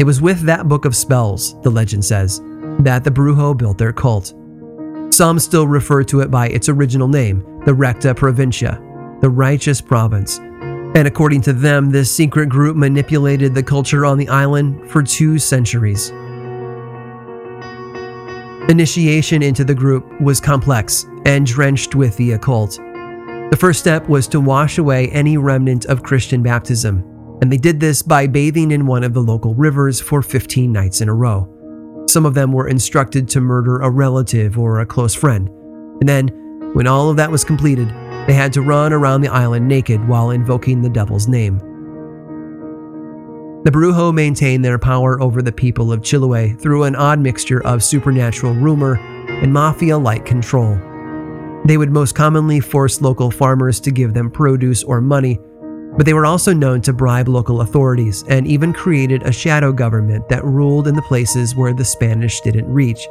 It 0.00 0.04
was 0.04 0.20
with 0.20 0.42
that 0.42 0.68
book 0.68 0.84
of 0.84 0.94
spells, 0.94 1.60
the 1.62 1.70
legend 1.70 2.04
says, 2.04 2.40
that 2.80 3.04
the 3.04 3.10
Brujo 3.10 3.56
built 3.56 3.78
their 3.78 3.92
cult. 3.92 4.34
Some 5.12 5.38
still 5.38 5.66
refer 5.66 6.02
to 6.04 6.20
it 6.20 6.30
by 6.30 6.48
its 6.48 6.68
original 6.68 7.08
name, 7.08 7.62
the 7.64 7.74
Recta 7.74 8.14
Provincia, 8.14 8.80
the 9.20 9.30
righteous 9.30 9.80
province. 9.80 10.40
And 10.94 11.08
according 11.08 11.40
to 11.42 11.52
them, 11.52 11.90
this 11.90 12.14
secret 12.14 12.48
group 12.48 12.76
manipulated 12.76 13.54
the 13.54 13.62
culture 13.62 14.06
on 14.06 14.16
the 14.16 14.28
island 14.28 14.88
for 14.90 15.02
two 15.02 15.38
centuries. 15.40 16.10
Initiation 18.68 19.42
into 19.42 19.64
the 19.64 19.74
group 19.74 20.06
was 20.20 20.40
complex 20.40 21.04
and 21.26 21.44
drenched 21.44 21.94
with 21.94 22.16
the 22.16 22.32
occult. 22.32 22.76
The 23.50 23.58
first 23.58 23.80
step 23.80 24.08
was 24.08 24.26
to 24.28 24.40
wash 24.40 24.78
away 24.78 25.10
any 25.10 25.36
remnant 25.36 25.84
of 25.86 26.02
Christian 26.02 26.42
baptism, 26.42 27.04
and 27.42 27.52
they 27.52 27.58
did 27.58 27.78
this 27.78 28.00
by 28.00 28.26
bathing 28.26 28.70
in 28.70 28.86
one 28.86 29.04
of 29.04 29.12
the 29.12 29.20
local 29.20 29.54
rivers 29.54 30.00
for 30.00 30.22
15 30.22 30.72
nights 30.72 31.00
in 31.00 31.08
a 31.08 31.14
row. 31.14 31.50
Some 32.08 32.24
of 32.24 32.34
them 32.34 32.52
were 32.52 32.68
instructed 32.68 33.28
to 33.28 33.40
murder 33.40 33.80
a 33.80 33.90
relative 33.90 34.58
or 34.58 34.80
a 34.80 34.86
close 34.86 35.14
friend, 35.14 35.48
and 36.00 36.08
then, 36.08 36.28
when 36.72 36.86
all 36.86 37.10
of 37.10 37.16
that 37.16 37.30
was 37.30 37.44
completed, 37.44 37.88
they 38.26 38.32
had 38.32 38.52
to 38.54 38.62
run 38.62 38.92
around 38.92 39.20
the 39.20 39.28
island 39.28 39.68
naked 39.68 40.06
while 40.08 40.30
invoking 40.30 40.82
the 40.82 40.88
devil's 40.88 41.28
name. 41.28 41.58
The 43.64 43.70
Brujo 43.70 44.12
maintained 44.12 44.62
their 44.62 44.78
power 44.78 45.20
over 45.22 45.40
the 45.40 45.52
people 45.52 45.90
of 45.90 46.00
Chiloé 46.00 46.60
through 46.60 46.82
an 46.82 46.94
odd 46.94 47.18
mixture 47.18 47.64
of 47.66 47.82
supernatural 47.82 48.52
rumor 48.52 48.96
and 48.96 49.52
mafia 49.52 49.96
like 49.96 50.26
control. 50.26 50.78
They 51.64 51.78
would 51.78 51.90
most 51.90 52.14
commonly 52.14 52.60
force 52.60 53.00
local 53.00 53.30
farmers 53.30 53.80
to 53.80 53.90
give 53.90 54.12
them 54.12 54.30
produce 54.30 54.84
or 54.84 55.00
money, 55.00 55.40
but 55.96 56.04
they 56.04 56.12
were 56.12 56.26
also 56.26 56.52
known 56.52 56.82
to 56.82 56.92
bribe 56.92 57.28
local 57.28 57.62
authorities 57.62 58.22
and 58.28 58.46
even 58.46 58.74
created 58.74 59.22
a 59.22 59.32
shadow 59.32 59.72
government 59.72 60.28
that 60.28 60.44
ruled 60.44 60.86
in 60.86 60.94
the 60.94 61.02
places 61.02 61.56
where 61.56 61.72
the 61.72 61.84
Spanish 61.84 62.42
didn't 62.42 62.70
reach. 62.70 63.06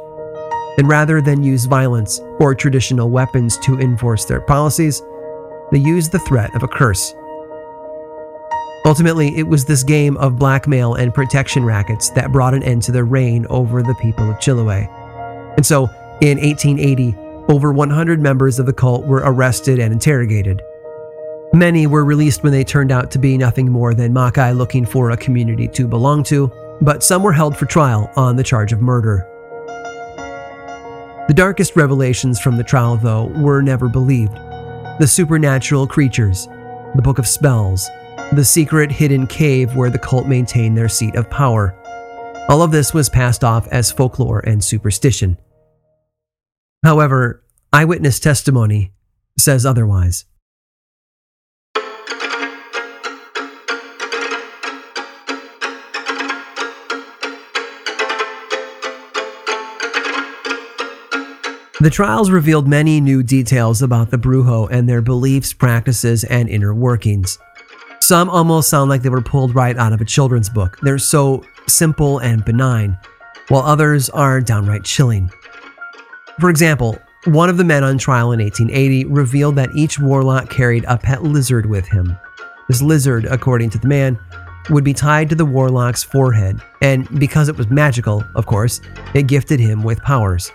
And 0.78 0.88
rather 0.88 1.20
than 1.20 1.42
use 1.42 1.66
violence 1.66 2.20
or 2.40 2.54
traditional 2.54 3.10
weapons 3.10 3.58
to 3.58 3.78
enforce 3.80 4.24
their 4.24 4.40
policies, 4.40 5.02
they 5.72 5.78
used 5.78 6.12
the 6.12 6.18
threat 6.20 6.54
of 6.54 6.62
a 6.62 6.68
curse 6.68 7.14
Ultimately, 8.86 9.34
it 9.38 9.44
was 9.44 9.64
this 9.64 9.82
game 9.82 10.18
of 10.18 10.38
blackmail 10.38 10.94
and 10.94 11.14
protection 11.14 11.64
rackets 11.64 12.10
that 12.10 12.32
brought 12.32 12.52
an 12.52 12.62
end 12.62 12.82
to 12.82 12.92
their 12.92 13.06
reign 13.06 13.46
over 13.48 13.82
the 13.82 13.94
people 13.94 14.28
of 14.28 14.36
Chiloé. 14.36 14.86
And 15.56 15.64
so, 15.64 15.84
in 16.20 16.38
1880, 16.38 17.16
over 17.48 17.72
100 17.72 18.20
members 18.20 18.58
of 18.58 18.66
the 18.66 18.74
cult 18.74 19.06
were 19.06 19.22
arrested 19.24 19.78
and 19.78 19.90
interrogated. 19.90 20.60
Many 21.54 21.86
were 21.86 22.04
released 22.04 22.42
when 22.42 22.52
they 22.52 22.64
turned 22.64 22.92
out 22.92 23.10
to 23.12 23.18
be 23.18 23.38
nothing 23.38 23.70
more 23.70 23.94
than 23.94 24.12
Makai 24.12 24.54
looking 24.54 24.84
for 24.84 25.10
a 25.10 25.16
community 25.16 25.66
to 25.68 25.88
belong 25.88 26.22
to, 26.24 26.52
but 26.82 27.02
some 27.02 27.22
were 27.22 27.32
held 27.32 27.56
for 27.56 27.64
trial 27.64 28.10
on 28.16 28.36
the 28.36 28.44
charge 28.44 28.72
of 28.72 28.82
murder. 28.82 29.26
The 31.26 31.34
darkest 31.34 31.74
revelations 31.74 32.38
from 32.38 32.58
the 32.58 32.64
trial, 32.64 32.96
though, 32.96 33.24
were 33.36 33.62
never 33.62 33.88
believed. 33.88 34.34
The 34.98 35.06
supernatural 35.08 35.86
creatures, 35.86 36.46
the 36.94 37.02
Book 37.02 37.18
of 37.18 37.26
Spells, 37.26 37.88
the 38.32 38.44
secret 38.44 38.92
hidden 38.92 39.26
cave 39.26 39.74
where 39.74 39.88
the 39.88 39.98
cult 39.98 40.26
maintained 40.26 40.76
their 40.76 40.88
seat 40.88 41.14
of 41.16 41.30
power. 41.30 41.74
All 42.50 42.60
of 42.60 42.72
this 42.72 42.92
was 42.92 43.08
passed 43.08 43.42
off 43.42 43.66
as 43.68 43.90
folklore 43.90 44.40
and 44.40 44.62
superstition. 44.62 45.38
However, 46.82 47.42
eyewitness 47.72 48.20
testimony 48.20 48.92
says 49.38 49.64
otherwise. 49.64 50.26
The 61.84 61.90
trials 61.90 62.30
revealed 62.30 62.66
many 62.66 62.98
new 62.98 63.22
details 63.22 63.82
about 63.82 64.10
the 64.10 64.16
Brujo 64.16 64.70
and 64.70 64.88
their 64.88 65.02
beliefs, 65.02 65.52
practices, 65.52 66.24
and 66.24 66.48
inner 66.48 66.72
workings. 66.72 67.38
Some 68.00 68.30
almost 68.30 68.70
sound 68.70 68.88
like 68.88 69.02
they 69.02 69.10
were 69.10 69.20
pulled 69.20 69.54
right 69.54 69.76
out 69.76 69.92
of 69.92 70.00
a 70.00 70.06
children's 70.06 70.48
book. 70.48 70.78
They're 70.80 70.96
so 70.96 71.44
simple 71.66 72.20
and 72.20 72.42
benign, 72.42 72.96
while 73.48 73.64
others 73.64 74.08
are 74.08 74.40
downright 74.40 74.84
chilling. 74.84 75.30
For 76.40 76.48
example, 76.48 76.98
one 77.24 77.50
of 77.50 77.58
the 77.58 77.64
men 77.64 77.84
on 77.84 77.98
trial 77.98 78.32
in 78.32 78.40
1880 78.40 79.04
revealed 79.04 79.56
that 79.56 79.76
each 79.76 79.98
warlock 79.98 80.48
carried 80.48 80.86
a 80.88 80.96
pet 80.96 81.22
lizard 81.22 81.66
with 81.66 81.86
him. 81.86 82.16
This 82.66 82.80
lizard, 82.80 83.26
according 83.26 83.68
to 83.68 83.78
the 83.78 83.88
man, 83.88 84.18
would 84.70 84.84
be 84.84 84.94
tied 84.94 85.28
to 85.28 85.34
the 85.34 85.44
warlock's 85.44 86.02
forehead, 86.02 86.62
and 86.80 87.06
because 87.20 87.50
it 87.50 87.58
was 87.58 87.68
magical, 87.68 88.24
of 88.36 88.46
course, 88.46 88.80
it 89.12 89.26
gifted 89.26 89.60
him 89.60 89.82
with 89.82 90.00
powers. 90.00 90.50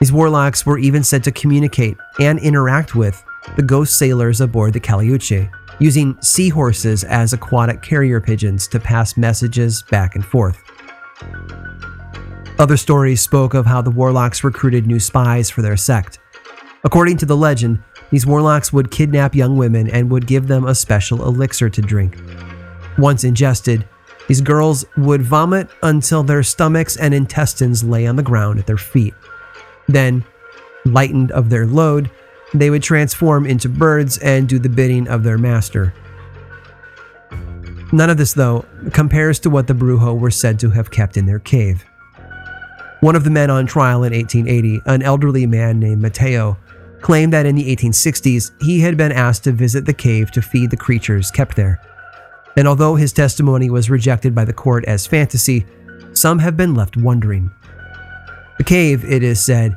These 0.00 0.12
warlocks 0.12 0.64
were 0.64 0.78
even 0.78 1.02
said 1.02 1.24
to 1.24 1.32
communicate 1.32 1.96
and 2.20 2.38
interact 2.38 2.94
with 2.94 3.22
the 3.56 3.62
ghost 3.62 3.98
sailors 3.98 4.40
aboard 4.40 4.72
the 4.72 4.80
Caleuche, 4.80 5.50
using 5.80 6.16
seahorses 6.20 7.04
as 7.04 7.32
aquatic 7.32 7.82
carrier 7.82 8.20
pigeons 8.20 8.68
to 8.68 8.78
pass 8.78 9.16
messages 9.16 9.82
back 9.90 10.14
and 10.14 10.24
forth. 10.24 10.62
Other 12.58 12.76
stories 12.76 13.20
spoke 13.20 13.54
of 13.54 13.66
how 13.66 13.82
the 13.82 13.90
warlocks 13.90 14.44
recruited 14.44 14.86
new 14.86 15.00
spies 15.00 15.50
for 15.50 15.62
their 15.62 15.76
sect. 15.76 16.18
According 16.84 17.16
to 17.18 17.26
the 17.26 17.36
legend, 17.36 17.82
these 18.10 18.26
warlocks 18.26 18.72
would 18.72 18.90
kidnap 18.90 19.34
young 19.34 19.56
women 19.56 19.88
and 19.90 20.10
would 20.10 20.26
give 20.26 20.46
them 20.46 20.64
a 20.64 20.74
special 20.74 21.24
elixir 21.24 21.68
to 21.70 21.82
drink. 21.82 22.16
Once 22.98 23.24
ingested, 23.24 23.86
these 24.28 24.40
girls 24.40 24.84
would 24.96 25.22
vomit 25.22 25.68
until 25.82 26.22
their 26.22 26.42
stomachs 26.42 26.96
and 26.96 27.14
intestines 27.14 27.82
lay 27.82 28.06
on 28.06 28.16
the 28.16 28.22
ground 28.22 28.58
at 28.58 28.66
their 28.66 28.76
feet. 28.76 29.14
Then, 29.88 30.24
lightened 30.84 31.32
of 31.32 31.50
their 31.50 31.66
load, 31.66 32.10
they 32.54 32.70
would 32.70 32.82
transform 32.82 33.46
into 33.46 33.68
birds 33.68 34.18
and 34.18 34.48
do 34.48 34.58
the 34.58 34.68
bidding 34.68 35.08
of 35.08 35.22
their 35.22 35.38
master. 35.38 35.94
None 37.92 38.10
of 38.10 38.18
this, 38.18 38.34
though, 38.34 38.66
compares 38.92 39.38
to 39.40 39.50
what 39.50 39.66
the 39.66 39.74
Brujo 39.74 40.18
were 40.18 40.30
said 40.30 40.58
to 40.60 40.70
have 40.70 40.90
kept 40.90 41.16
in 41.16 41.26
their 41.26 41.38
cave. 41.38 41.84
One 43.00 43.16
of 43.16 43.24
the 43.24 43.30
men 43.30 43.50
on 43.50 43.66
trial 43.66 44.02
in 44.02 44.12
1880, 44.12 44.82
an 44.86 45.02
elderly 45.02 45.46
man 45.46 45.78
named 45.78 46.02
Mateo, 46.02 46.58
claimed 47.00 47.32
that 47.32 47.46
in 47.46 47.54
the 47.54 47.74
1860s 47.74 48.50
he 48.60 48.80
had 48.80 48.96
been 48.96 49.12
asked 49.12 49.44
to 49.44 49.52
visit 49.52 49.86
the 49.86 49.94
cave 49.94 50.30
to 50.32 50.42
feed 50.42 50.70
the 50.70 50.76
creatures 50.76 51.30
kept 51.30 51.56
there. 51.56 51.80
And 52.56 52.66
although 52.66 52.96
his 52.96 53.12
testimony 53.12 53.70
was 53.70 53.88
rejected 53.88 54.34
by 54.34 54.44
the 54.44 54.52
court 54.52 54.84
as 54.86 55.06
fantasy, 55.06 55.64
some 56.12 56.40
have 56.40 56.56
been 56.56 56.74
left 56.74 56.96
wondering. 56.96 57.52
The 58.58 58.64
cave, 58.64 59.04
it 59.04 59.22
is 59.22 59.40
said, 59.40 59.76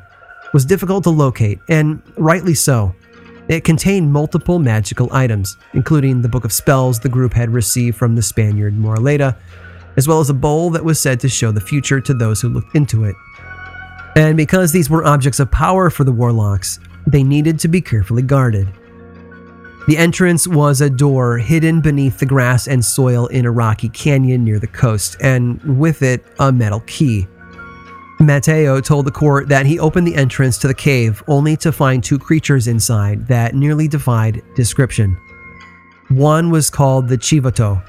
was 0.54 0.66
difficult 0.66 1.04
to 1.06 1.12
locate, 1.12 1.60
and 1.70 2.02
rightly 2.18 2.56
so. 2.56 2.94
It 3.48 3.64
contained 3.64 4.12
multiple 4.12 4.60
magical 4.60 5.10
items, 5.12 5.58
including 5.74 6.22
the 6.22 6.30
Book 6.30 6.46
of 6.46 6.54
Spells 6.54 7.00
the 7.00 7.10
group 7.10 7.34
had 7.34 7.50
received 7.50 7.98
from 7.98 8.16
the 8.16 8.22
Spaniard 8.22 8.76
Moraleda, 8.76 9.36
as 9.98 10.08
well 10.08 10.20
as 10.20 10.30
a 10.30 10.34
bowl 10.34 10.70
that 10.72 10.84
was 10.84 11.00
said 11.00 11.20
to 11.20 11.30
show 11.30 11.52
the 11.52 11.62
future 11.62 12.02
to 12.02 12.14
those 12.14 12.42
who 12.42 12.50
looked 12.50 12.76
into 12.76 13.04
it. 13.04 13.16
And 14.16 14.36
because 14.36 14.72
these 14.72 14.90
were 14.90 15.06
objects 15.06 15.40
of 15.40 15.52
power 15.52 15.90
for 15.90 16.04
the 16.04 16.12
warlocks, 16.12 16.80
they 17.08 17.24
needed 17.24 17.60
to 17.60 17.68
be 17.68 17.82
carefully 17.82 18.22
guarded. 18.22 18.68
The 19.88 19.98
entrance 19.98 20.48
was 20.48 20.82
a 20.82 20.90
door 20.90 21.38
hidden 21.38 21.82
beneath 21.82 22.20
the 22.20 22.26
grass 22.26 22.68
and 22.68 22.84
soil 22.84 23.28
in 23.28 23.46
a 23.46 23.52
rocky 23.52 23.90
canyon 23.90 24.44
near 24.44 24.60
the 24.60 24.68
coast, 24.68 25.18
and 25.22 25.62
with 25.80 26.04
it, 26.04 26.24
a 26.40 26.52
metal 26.52 26.82
key. 26.82 27.28
Mateo 28.22 28.80
told 28.80 29.08
the 29.08 29.12
court 29.12 29.50
that 29.50 29.66
he 29.66 29.80
opened 29.80 30.06
the 30.06 30.16
entrance 30.16 30.60
to 30.60 30.68
the 30.68 30.74
cave 30.74 31.24
only 31.28 31.58
to 31.58 31.72
find 31.72 32.04
two 32.04 32.20
creatures 32.20 32.68
inside 32.68 33.28
that 33.28 33.56
nearly 33.56 33.88
defied 33.88 34.44
description. 34.56 35.18
One 36.10 36.52
was 36.52 36.70
called 36.70 37.08
the 37.08 37.18
Chivato, 37.18 37.82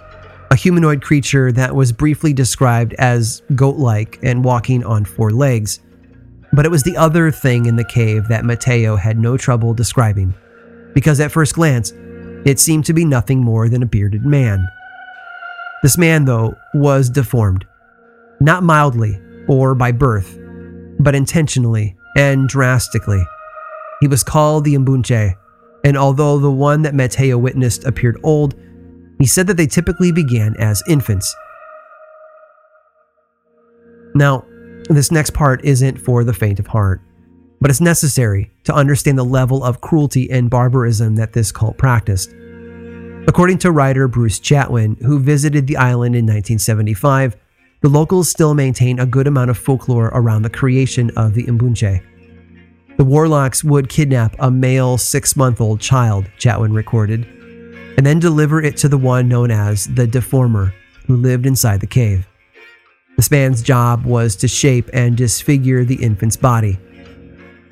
a 0.50 0.56
humanoid 0.56 1.02
creature 1.02 1.52
that 1.52 1.74
was 1.74 1.92
briefly 1.92 2.32
described 2.32 2.94
as 2.94 3.42
goat 3.54 3.76
like 3.76 4.18
and 4.22 4.42
walking 4.42 4.82
on 4.84 5.04
four 5.04 5.30
legs. 5.30 5.80
But 6.54 6.64
it 6.64 6.70
was 6.70 6.82
the 6.82 6.96
other 6.96 7.30
thing 7.30 7.66
in 7.66 7.76
the 7.76 7.84
cave 7.84 8.28
that 8.28 8.44
Mateo 8.44 8.96
had 8.96 9.18
no 9.18 9.36
trouble 9.36 9.74
describing, 9.74 10.34
because 10.94 11.20
at 11.20 11.32
first 11.32 11.54
glance, 11.54 11.92
it 12.46 12.58
seemed 12.58 12.86
to 12.86 12.92
be 12.92 13.04
nothing 13.04 13.40
more 13.40 13.68
than 13.68 13.82
a 13.82 13.86
bearded 13.86 14.24
man. 14.24 14.66
This 15.82 15.98
man, 15.98 16.24
though, 16.24 16.56
was 16.74 17.10
deformed. 17.10 17.66
Not 18.40 18.62
mildly, 18.62 19.20
or 19.48 19.74
by 19.74 19.92
birth, 19.92 20.38
but 20.98 21.14
intentionally 21.14 21.96
and 22.16 22.48
drastically. 22.48 23.22
He 24.00 24.08
was 24.08 24.22
called 24.22 24.64
the 24.64 24.74
Mbunche, 24.74 25.34
and 25.84 25.96
although 25.96 26.38
the 26.38 26.50
one 26.50 26.82
that 26.82 26.94
Mateo 26.94 27.38
witnessed 27.38 27.84
appeared 27.84 28.18
old, 28.22 28.54
He 29.22 29.26
said 29.28 29.46
that 29.46 29.56
they 29.56 29.68
typically 29.68 30.10
began 30.10 30.56
as 30.58 30.82
infants. 30.88 31.32
Now, 34.16 34.44
this 34.90 35.12
next 35.12 35.30
part 35.30 35.64
isn't 35.64 35.96
for 35.96 36.24
the 36.24 36.32
faint 36.32 36.58
of 36.58 36.66
heart, 36.66 37.00
but 37.60 37.70
it's 37.70 37.80
necessary 37.80 38.50
to 38.64 38.74
understand 38.74 39.16
the 39.16 39.24
level 39.24 39.62
of 39.62 39.80
cruelty 39.80 40.28
and 40.28 40.50
barbarism 40.50 41.14
that 41.14 41.34
this 41.34 41.52
cult 41.52 41.78
practiced. 41.78 42.34
According 43.28 43.58
to 43.58 43.70
writer 43.70 44.08
Bruce 44.08 44.40
Chatwin, 44.40 45.00
who 45.00 45.20
visited 45.20 45.68
the 45.68 45.76
island 45.76 46.16
in 46.16 46.24
1975, 46.24 47.36
the 47.82 47.88
locals 47.88 48.28
still 48.28 48.54
maintain 48.54 49.00
a 49.00 49.06
good 49.06 49.26
amount 49.26 49.50
of 49.50 49.58
folklore 49.58 50.10
around 50.14 50.42
the 50.42 50.50
creation 50.50 51.10
of 51.16 51.34
the 51.34 51.44
Mbunche. 51.44 52.00
The 52.96 53.04
warlocks 53.04 53.64
would 53.64 53.88
kidnap 53.88 54.36
a 54.38 54.50
male 54.50 54.96
six 54.98 55.34
month 55.34 55.60
old 55.60 55.80
child, 55.80 56.26
Chatwin 56.38 56.74
recorded, 56.74 57.26
and 57.96 58.06
then 58.06 58.20
deliver 58.20 58.62
it 58.62 58.76
to 58.78 58.88
the 58.88 58.98
one 58.98 59.28
known 59.28 59.50
as 59.50 59.86
the 59.86 60.06
Deformer, 60.06 60.72
who 61.06 61.16
lived 61.16 61.44
inside 61.44 61.80
the 61.80 61.86
cave. 61.86 62.26
This 63.16 63.30
man's 63.30 63.62
job 63.62 64.04
was 64.04 64.36
to 64.36 64.48
shape 64.48 64.88
and 64.92 65.16
disfigure 65.16 65.84
the 65.84 66.02
infant's 66.02 66.36
body. 66.36 66.78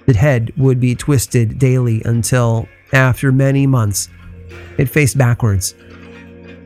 The 0.07 0.15
head 0.15 0.53
would 0.57 0.81
be 0.81 0.97
twisted 0.97 1.59
daily 1.59 2.03
until, 2.05 2.69
after 2.93 3.31
many 3.31 3.67
months, 3.67 4.09
it 4.77 4.89
faced 4.89 5.17
backwards. 5.17 5.75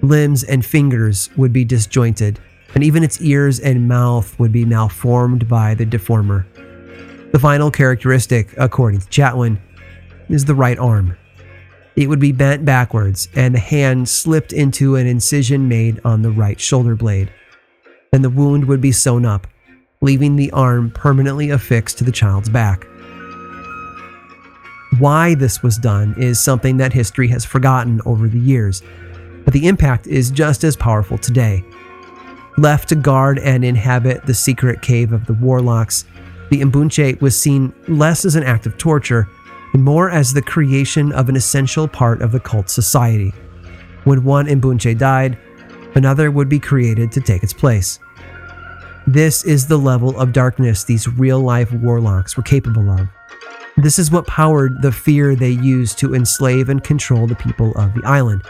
Limbs 0.01 0.45
and 0.45 0.65
fingers 0.65 1.29
would 1.37 1.53
be 1.53 1.65
disjointed, 1.65 2.41
and 2.75 2.83
even 2.83 3.05
its 3.05 3.21
ears 3.21 3.61
and 3.61 3.89
mouth 3.89 4.39
would 4.39 4.53
be 4.53 4.65
malformed 4.65 5.49
by 5.49 5.75
the 5.75 5.87
deformer. 5.87 6.45
The 7.33 7.39
final 7.39 7.71
characteristic, 7.71 8.55
according 8.57 9.01
to 9.01 9.07
Chatwin, 9.09 9.59
is 10.29 10.45
the 10.45 10.55
right 10.55 10.79
arm. 10.79 11.17
It 11.97 12.09
would 12.09 12.21
be 12.21 12.33
bent 12.33 12.65
backwards, 12.65 13.29
and 13.35 13.55
the 13.55 13.61
hand 13.61 14.09
slipped 14.09 14.53
into 14.53 14.97
an 14.97 15.07
incision 15.07 15.69
made 15.69 16.01
on 16.05 16.23
the 16.23 16.31
right 16.31 16.61
shoulder 16.61 16.97
blade. 16.97 17.33
Then 18.11 18.23
the 18.23 18.31
wound 18.31 18.67
would 18.67 18.81
be 18.81 18.93
sewn 18.93 19.25
up, 19.25 19.47
leaving 20.01 20.37
the 20.37 20.51
arm 20.51 20.91
permanently 20.91 21.51
affixed 21.51 21.99
to 21.99 22.05
the 22.05 22.13
child's 22.13 22.49
back. 22.49 22.87
Why 24.99 25.35
this 25.35 25.63
was 25.63 25.77
done 25.77 26.15
is 26.17 26.39
something 26.39 26.77
that 26.77 26.93
history 26.93 27.29
has 27.29 27.45
forgotten 27.45 28.01
over 28.07 28.29
the 28.29 28.39
years, 28.39 28.83
but 29.45 29.53
the 29.53 29.67
impact 29.67 30.07
is 30.07 30.31
just 30.31 30.63
as 30.65 30.77
powerful 30.77 31.19
today. 31.19 31.65
Left 32.57 32.89
to 32.91 32.95
guard 32.95 33.39
and 33.41 33.65
inhabit 33.65 34.27
the 34.27 34.35
secret 34.35 34.81
cave 34.81 35.13
of 35.13 35.27
the 35.27 35.35
warlocks, 35.35 36.05
the 36.51 36.61
Mbunche 36.61 37.21
was 37.21 37.39
seen 37.39 37.75
less 37.89 38.25
as 38.25 38.37
an 38.37 38.45
act 38.45 38.67
of 38.67 38.79
torture 38.79 39.29
and 39.73 39.83
more 39.83 40.09
as 40.09 40.33
the 40.33 40.43
creation 40.43 41.11
of 41.13 41.29
an 41.29 41.35
essential 41.35 41.89
part 41.89 42.23
of 42.23 42.31
the 42.31 42.39
cult 42.39 42.71
society. 42.71 43.33
When 44.05 44.23
one 44.23 44.47
Mbunche 44.47 44.97
died, 44.97 45.37
another 45.97 46.31
would 46.31 46.49
be 46.49 46.61
created 46.61 47.11
to 47.13 47.21
take 47.21 47.43
its 47.43 47.53
place. 47.53 47.99
This 49.07 49.45
is 49.45 49.67
the 49.67 49.79
level 49.79 50.19
of 50.19 50.33
darkness 50.33 50.85
these 50.85 51.09
real 51.09 51.41
life 51.41 51.73
warlocks 51.73 52.37
were 52.37 52.43
capable 52.43 52.89
of. 52.89 53.09
This 53.77 53.99
is 53.99 54.13
what 54.13 54.29
powered 54.29 54.81
the 54.81 54.93
fear 54.93 55.35
they 55.35 55.51
used 55.51 55.99
to 55.99 56.15
enslave 56.15 56.69
and 56.69 56.85
control 56.85 57.27
the 57.27 57.35
people 57.35 57.73
of 57.73 57.93
the 57.95 58.03
island. 58.05 58.43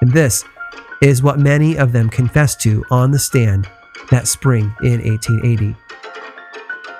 And 0.00 0.10
this 0.10 0.44
is 1.02 1.22
what 1.22 1.38
many 1.38 1.76
of 1.76 1.92
them 1.92 2.08
confessed 2.08 2.60
to 2.60 2.84
on 2.90 3.10
the 3.10 3.18
stand 3.18 3.68
that 4.10 4.28
spring 4.28 4.72
in 4.82 5.02
1880. 5.02 5.76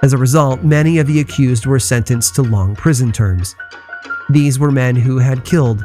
As 0.02 0.12
a 0.12 0.18
result, 0.18 0.64
many 0.64 0.98
of 0.98 1.06
the 1.06 1.20
accused 1.20 1.66
were 1.66 1.78
sentenced 1.78 2.34
to 2.34 2.42
long 2.42 2.74
prison 2.74 3.12
terms. 3.12 3.54
These 4.28 4.58
were 4.58 4.72
men 4.72 4.96
who 4.96 5.18
had 5.18 5.44
killed, 5.44 5.82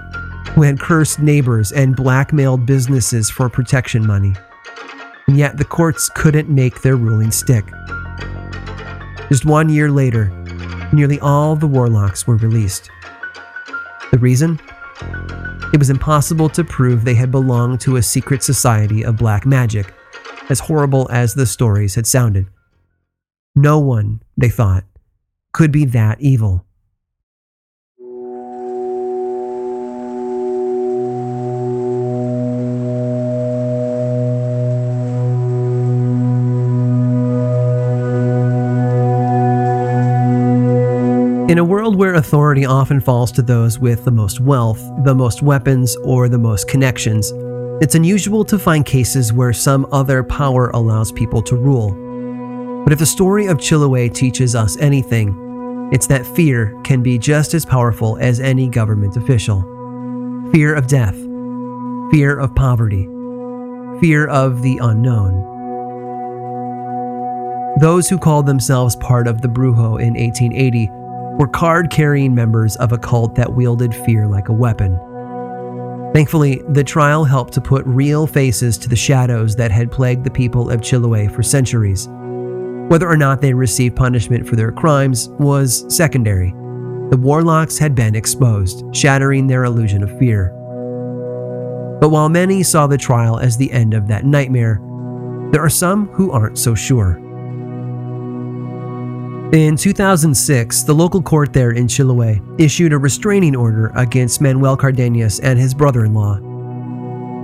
who 0.56 0.64
had 0.64 0.80
cursed 0.80 1.20
neighbors 1.20 1.72
and 1.72 1.96
blackmailed 1.96 2.66
businesses 2.66 3.30
for 3.30 3.50
protection 3.50 4.06
money. 4.06 4.34
And 5.28 5.38
yet 5.38 5.58
the 5.58 5.66
courts 5.66 6.10
couldn't 6.10 6.50
make 6.50 6.82
their 6.82 6.96
ruling 6.96 7.30
stick. 7.30 7.66
Just 9.30 9.46
one 9.46 9.70
year 9.70 9.92
later, 9.92 10.30
nearly 10.92 11.20
all 11.20 11.56
the 11.56 11.68
warlocks 11.68 12.26
were 12.26 12.38
released. 12.38 12.90
The 14.10 14.18
reason? 14.18 14.60
It 15.74 15.80
was 15.80 15.90
impossible 15.90 16.50
to 16.50 16.64
prove 16.64 17.04
they 17.04 17.16
had 17.16 17.32
belonged 17.32 17.82
to 17.82 17.98
a 17.98 18.02
secret 18.02 18.42
society 18.42 19.04
of 19.04 19.18
black 19.18 19.46
magic, 19.46 19.94
as 20.50 20.62
horrible 20.62 21.10
as 21.12 21.34
the 21.34 21.46
stories 21.46 21.96
had 21.96 22.08
sounded. 22.08 22.48
No 23.54 23.80
one, 23.80 24.22
they 24.38 24.50
thought, 24.50 24.86
could 25.52 25.72
be 25.72 25.84
that 25.86 26.22
evil. 26.22 26.67
World 41.88 42.00
where 42.00 42.16
authority 42.16 42.66
often 42.66 43.00
falls 43.00 43.32
to 43.32 43.42
those 43.42 43.80
with 43.80 44.04
the 44.04 44.12
most 44.12 44.42
wealth, 44.42 44.82
the 45.06 45.16
most 45.16 45.42
weapons, 45.42 45.96
or 46.04 46.28
the 46.28 46.38
most 46.38 46.68
connections, 46.68 47.32
it's 47.82 47.96
unusual 47.96 48.44
to 48.44 48.60
find 48.60 48.86
cases 48.86 49.32
where 49.32 49.54
some 49.54 49.88
other 49.94 50.22
power 50.22 50.70
allows 50.72 51.14
people 51.14 51.42
to 51.44 51.56
rule. 51.56 51.92
But 52.84 52.92
if 52.92 53.00
the 53.00 53.06
story 53.06 53.46
of 53.46 53.60
Chiloé 53.60 54.14
teaches 54.14 54.54
us 54.54 54.76
anything, 54.82 55.90
it's 55.94 56.08
that 56.08 56.26
fear 56.26 56.78
can 56.84 57.02
be 57.02 57.18
just 57.18 57.54
as 57.54 57.66
powerful 57.66 58.18
as 58.18 58.42
any 58.42 58.68
government 58.68 59.16
official. 59.16 59.62
Fear 60.52 60.76
of 60.76 60.88
death, 60.88 61.16
fear 62.12 62.38
of 62.38 62.54
poverty, 62.54 63.06
fear 64.02 64.28
of 64.28 64.62
the 64.62 64.78
unknown. 64.82 65.46
Those 67.80 68.10
who 68.10 68.20
called 68.20 68.46
themselves 68.46 68.98
part 68.98 69.26
of 69.26 69.42
the 69.42 69.48
Brujo 69.48 70.02
in 70.02 70.16
1880 70.16 70.90
were 71.38 71.48
card 71.48 71.90
carrying 71.92 72.34
members 72.34 72.76
of 72.78 72.92
a 72.92 72.98
cult 72.98 73.36
that 73.36 73.54
wielded 73.54 73.94
fear 73.94 74.28
like 74.28 74.50
a 74.50 74.54
weapon. 74.54 75.00
Thankfully, 76.14 76.64
the 76.70 76.84
trial 76.84 77.24
helped 77.24 77.54
to 77.54 77.62
put 77.62 77.86
real 77.86 78.26
faces 78.26 78.78
to 78.80 78.90
the 78.90 78.96
shadows 78.96 79.56
that 79.56 79.70
had 79.70 79.92
plagued 79.92 80.24
the 80.24 80.32
people 80.32 80.70
of 80.70 80.82
Chiloé 80.82 81.32
for 81.32 81.44
centuries. 81.44 82.08
Whether 82.90 83.08
or 83.08 83.18
not 83.18 83.42
they 83.42 83.54
received 83.54 83.96
punishment 83.96 84.48
for 84.48 84.56
their 84.56 84.72
crimes 84.72 85.30
was 85.40 85.86
secondary. 85.96 86.52
The 87.12 87.20
warlocks 87.22 87.78
had 87.78 87.94
been 87.94 88.16
exposed, 88.16 88.84
shattering 88.96 89.46
their 89.46 89.66
illusion 89.66 90.02
of 90.02 90.18
fear. 90.18 90.50
But 92.00 92.10
while 92.10 92.30
many 92.30 92.64
saw 92.64 92.88
the 92.88 92.98
trial 92.98 93.38
as 93.38 93.58
the 93.58 93.72
end 93.72 93.94
of 93.94 94.08
that 94.08 94.26
nightmare, 94.26 94.80
there 95.52 95.64
are 95.64 95.70
some 95.70 96.08
who 96.08 96.32
aren't 96.32 96.58
so 96.58 96.74
sure. 96.74 97.22
In 99.54 99.78
2006, 99.78 100.84
the 100.84 100.94
local 100.94 101.22
court 101.22 101.54
there 101.54 101.72
in 101.72 101.88
Chiloé 101.88 102.42
issued 102.60 102.92
a 102.92 102.98
restraining 102.98 103.56
order 103.56 103.94
against 103.96 104.42
Manuel 104.42 104.76
Cardenas 104.76 105.40
and 105.40 105.58
his 105.58 105.74
brother 105.74 106.04
in 106.04 106.14
law. 106.14 106.38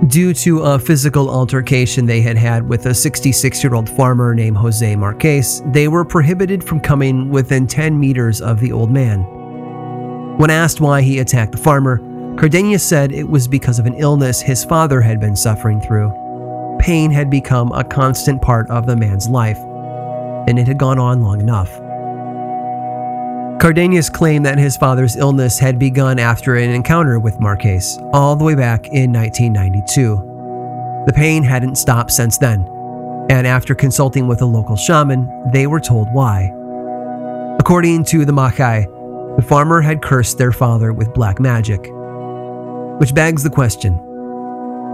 Due 0.08 0.34
to 0.34 0.60
a 0.60 0.78
physical 0.78 1.30
altercation 1.30 2.04
they 2.04 2.20
had 2.20 2.36
had 2.36 2.68
with 2.68 2.84
a 2.84 2.94
66 2.94 3.64
year 3.64 3.74
old 3.74 3.88
farmer 3.88 4.34
named 4.34 4.58
Jose 4.58 4.94
Marquez, 4.96 5.62
they 5.72 5.88
were 5.88 6.04
prohibited 6.04 6.62
from 6.62 6.78
coming 6.78 7.30
within 7.30 7.66
10 7.66 7.98
meters 7.98 8.42
of 8.42 8.60
the 8.60 8.70
old 8.70 8.90
man. 8.90 9.20
When 10.36 10.50
asked 10.50 10.82
why 10.82 11.00
he 11.00 11.20
attacked 11.20 11.52
the 11.52 11.58
farmer, 11.58 11.96
Cardenas 12.36 12.86
said 12.86 13.12
it 13.12 13.30
was 13.30 13.48
because 13.48 13.78
of 13.78 13.86
an 13.86 13.94
illness 13.94 14.42
his 14.42 14.62
father 14.62 15.00
had 15.00 15.20
been 15.20 15.36
suffering 15.36 15.80
through. 15.80 16.12
Pain 16.78 17.10
had 17.10 17.30
become 17.30 17.72
a 17.72 17.82
constant 17.82 18.42
part 18.42 18.68
of 18.68 18.86
the 18.86 18.94
man's 18.94 19.26
life, 19.26 19.58
and 20.46 20.58
it 20.58 20.68
had 20.68 20.78
gone 20.78 20.98
on 20.98 21.22
long 21.22 21.40
enough. 21.40 21.80
Cardenas 23.60 24.10
claimed 24.10 24.44
that 24.44 24.58
his 24.58 24.76
father's 24.76 25.16
illness 25.16 25.58
had 25.58 25.78
begun 25.78 26.18
after 26.18 26.56
an 26.56 26.70
encounter 26.70 27.18
with 27.18 27.40
Marquez, 27.40 27.98
all 28.12 28.36
the 28.36 28.44
way 28.44 28.54
back 28.54 28.88
in 28.88 29.12
1992. 29.12 30.16
The 31.06 31.12
pain 31.12 31.42
hadn't 31.42 31.76
stopped 31.76 32.10
since 32.10 32.36
then, 32.36 32.66
and 33.30 33.46
after 33.46 33.74
consulting 33.74 34.26
with 34.26 34.42
a 34.42 34.46
local 34.46 34.76
shaman, 34.76 35.30
they 35.52 35.66
were 35.66 35.80
told 35.80 36.08
why. 36.12 36.52
According 37.58 38.04
to 38.06 38.24
the 38.24 38.32
Machai, 38.32 38.86
the 39.36 39.42
farmer 39.42 39.80
had 39.80 40.02
cursed 40.02 40.36
their 40.36 40.52
father 40.52 40.92
with 40.92 41.14
black 41.14 41.40
magic. 41.40 41.88
Which 43.00 43.14
begs 43.14 43.42
the 43.42 43.50
question 43.50 43.94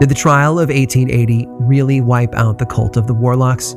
Did 0.01 0.09
the 0.09 0.15
trial 0.15 0.61
of 0.61 0.69
1880 0.69 1.47
really 1.49 2.01
wipe 2.01 2.35
out 2.35 2.59
the 2.59 2.67
cult 2.67 2.97
of 2.97 3.07
the 3.07 3.15
Warlocks? 3.15 3.75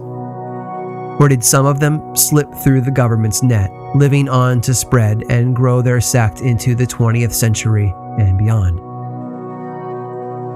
Or 1.23 1.29
did 1.29 1.41
some 1.41 1.65
of 1.65 1.79
them 1.79 2.17
slip 2.17 2.53
through 2.53 2.81
the 2.81 2.91
government's 2.91 3.41
net, 3.41 3.71
living 3.95 4.27
on 4.27 4.59
to 4.59 4.73
spread 4.73 5.23
and 5.29 5.55
grow 5.55 5.81
their 5.81 6.01
sect 6.01 6.41
into 6.41 6.75
the 6.75 6.85
20th 6.85 7.31
century 7.31 7.93
and 8.19 8.37
beyond? 8.37 8.81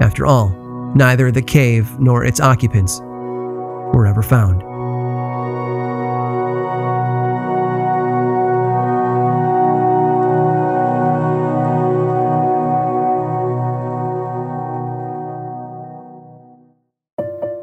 After 0.02 0.26
all, 0.26 0.50
neither 0.94 1.30
the 1.30 1.40
cave 1.40 1.98
nor 1.98 2.22
its 2.22 2.38
occupants 2.38 3.00
were 3.00 4.06
ever 4.06 4.22
found. 4.22 4.67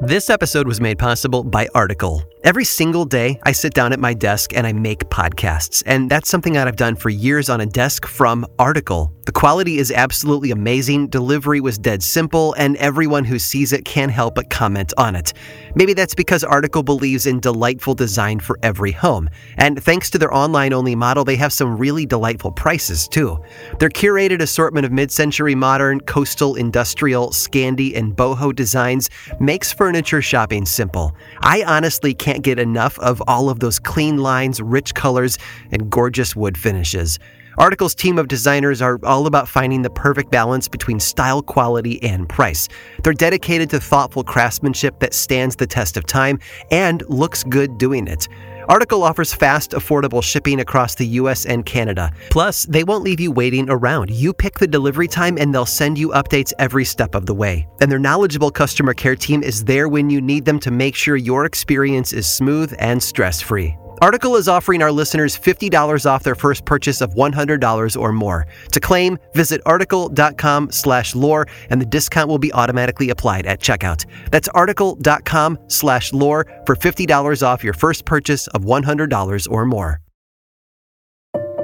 This 0.06 0.30
episode 0.30 0.68
was 0.68 0.80
made 0.80 1.00
possible 1.00 1.44
by 1.44 1.68
Article. 1.74 2.22
Every 2.44 2.64
single 2.64 3.06
day, 3.06 3.40
I 3.42 3.54
sit 3.54 3.74
down 3.74 3.92
at 3.92 4.00
my 4.00 4.14
desk 4.14 4.56
and 4.56 4.68
I 4.68 4.72
make 4.72 5.00
podcasts, 5.06 5.82
and 5.88 6.12
that's 6.12 6.30
something 6.30 6.54
that 6.54 6.68
I've 6.68 6.76
done 6.76 6.96
for 6.96 7.10
years 7.10 7.50
on 7.50 7.60
a 7.60 7.66
desk 7.66 8.06
from 8.06 8.46
Article. 8.60 9.12
The 9.26 9.32
quality 9.32 9.80
is 9.80 9.92
absolutely 9.92 10.52
amazing, 10.52 11.08
delivery 11.08 11.60
was 11.60 11.80
dead 11.80 12.04
simple, 12.04 12.54
and 12.60 12.78
everyone 12.78 13.26
who 13.26 13.40
sees 13.40 13.74
it 13.74 13.84
can't 13.84 14.12
help 14.12 14.36
but 14.36 14.52
comment 14.52 14.94
on 15.00 15.16
it. 15.16 15.34
Maybe 15.74 15.94
that's 15.94 16.14
because 16.14 16.44
Article 16.44 16.84
believes 16.84 17.26
in 17.26 17.40
delightful 17.40 17.96
design 17.96 18.40
for 18.40 18.60
every 18.62 18.92
home, 18.92 19.28
and 19.58 19.84
thanks 19.84 20.12
to 20.12 20.20
their 20.20 20.32
online 20.32 20.74
only 20.74 20.94
model, 20.94 21.26
they 21.26 21.38
have 21.38 21.52
some 21.52 21.76
really 21.76 22.06
delightful 22.06 22.52
prices 22.52 23.08
too. 23.08 23.44
Their 23.80 23.90
curated 23.90 24.42
assortment 24.42 24.86
of 24.86 24.92
mid 24.92 25.12
century 25.12 25.56
modern, 25.56 26.02
coastal, 26.02 26.54
industrial, 26.54 27.30
Scandi, 27.30 27.98
and 27.98 28.16
boho 28.16 28.56
designs 28.56 29.10
makes 29.40 29.74
furniture 29.74 30.22
shopping 30.22 30.68
simple. 30.68 31.16
I 31.40 31.64
honestly 31.64 32.14
can't 32.14 32.44
get 32.44 32.60
enough 32.60 33.00
of 33.00 33.24
all 33.26 33.50
of 33.50 33.60
those 33.60 33.80
clean 33.80 34.18
lines, 34.18 34.62
rich 34.62 34.94
colors, 34.94 35.40
and 35.72 35.90
gorgeous 35.90 36.36
wood 36.36 36.60
finishes. 36.60 37.18
Article's 37.58 37.96
team 37.96 38.18
of 38.18 38.28
designers 38.28 38.82
are 38.82 39.00
all 39.04 39.28
about 39.28 39.48
finding 39.48 39.82
the 39.82 39.90
perfect 39.90 40.30
balance 40.30 40.68
between 40.68 41.00
style, 41.00 41.42
quality, 41.42 42.04
and 42.04 42.28
price. 42.28 42.68
They're 43.04 43.14
dedicated 43.14 43.70
to 43.70 43.80
thoughtful 43.80 44.24
craftsmanship 44.24 45.00
that 45.00 45.14
stands 45.14 45.56
the 45.56 45.68
test 45.68 45.96
of 45.96 46.06
time 46.06 46.40
and 46.70 47.04
looks 47.08 47.44
good 47.44 47.78
doing 47.78 48.08
it. 48.08 48.28
Article 48.68 49.04
offers 49.04 49.34
fast, 49.34 49.72
affordable 49.72 50.24
shipping 50.24 50.60
across 50.60 50.96
the 50.96 51.06
US 51.20 51.46
and 51.46 51.66
Canada. 51.66 52.12
Plus, 52.32 52.66
they 52.66 52.84
won't 52.84 53.04
leave 53.04 53.20
you 53.20 53.32
waiting 53.32 53.70
around. 53.70 54.10
You 54.10 54.34
pick 54.34 54.58
the 54.58 54.68
delivery 54.68 55.08
time 55.08 55.38
and 55.38 55.54
they'll 55.54 55.66
send 55.66 55.98
you 55.98 56.10
updates 56.10 56.52
every 56.58 56.84
step 56.84 57.16
of 57.16 57.26
the 57.26 57.34
way. 57.34 57.68
And 57.80 57.92
their 57.92 58.00
knowledgeable 58.00 58.52
customer 58.52 58.94
care 58.94 59.16
team 59.16 59.44
is 59.44 59.64
there 59.64 59.88
when 59.88 60.10
you 60.10 60.20
need 60.20 60.46
them 60.46 60.60
to 60.62 60.72
make 60.72 60.96
sure 60.96 61.16
your 61.16 61.46
experience 61.46 62.12
is 62.12 62.28
smooth 62.28 62.74
and 62.80 63.02
stress 63.02 63.40
free. 63.40 63.78
Article 64.02 64.36
is 64.36 64.50
offering 64.50 64.82
our 64.82 64.92
listeners 64.92 65.38
$50 65.40 66.06
off 66.06 66.24
their 66.24 66.36
first 66.36 66.66
purchase 66.66 67.02
of 67.02 67.14
$100 67.14 68.00
or 68.00 68.12
more. 68.12 68.46
To 68.72 68.80
claim, 68.80 69.18
visit 69.34 69.62
article.com 69.66 70.72
slash 70.72 71.16
lore 71.16 71.48
and 71.70 71.80
the 71.82 71.86
discount 71.86 72.28
will 72.28 72.38
be 72.38 72.52
automatically 72.54 73.10
applied 73.10 73.46
at 73.46 73.62
checkout. 73.62 74.06
That's 74.32 74.50
article.com 74.50 75.60
slash 75.68 76.12
lore 76.12 76.46
for 76.66 76.76
$50 76.76 77.42
off 77.46 77.64
your 77.64 77.74
first 77.74 78.06
purchase 78.06 78.48
of 78.48 78.64
$100 78.64 79.50
or 79.50 79.66
more. 79.66 80.02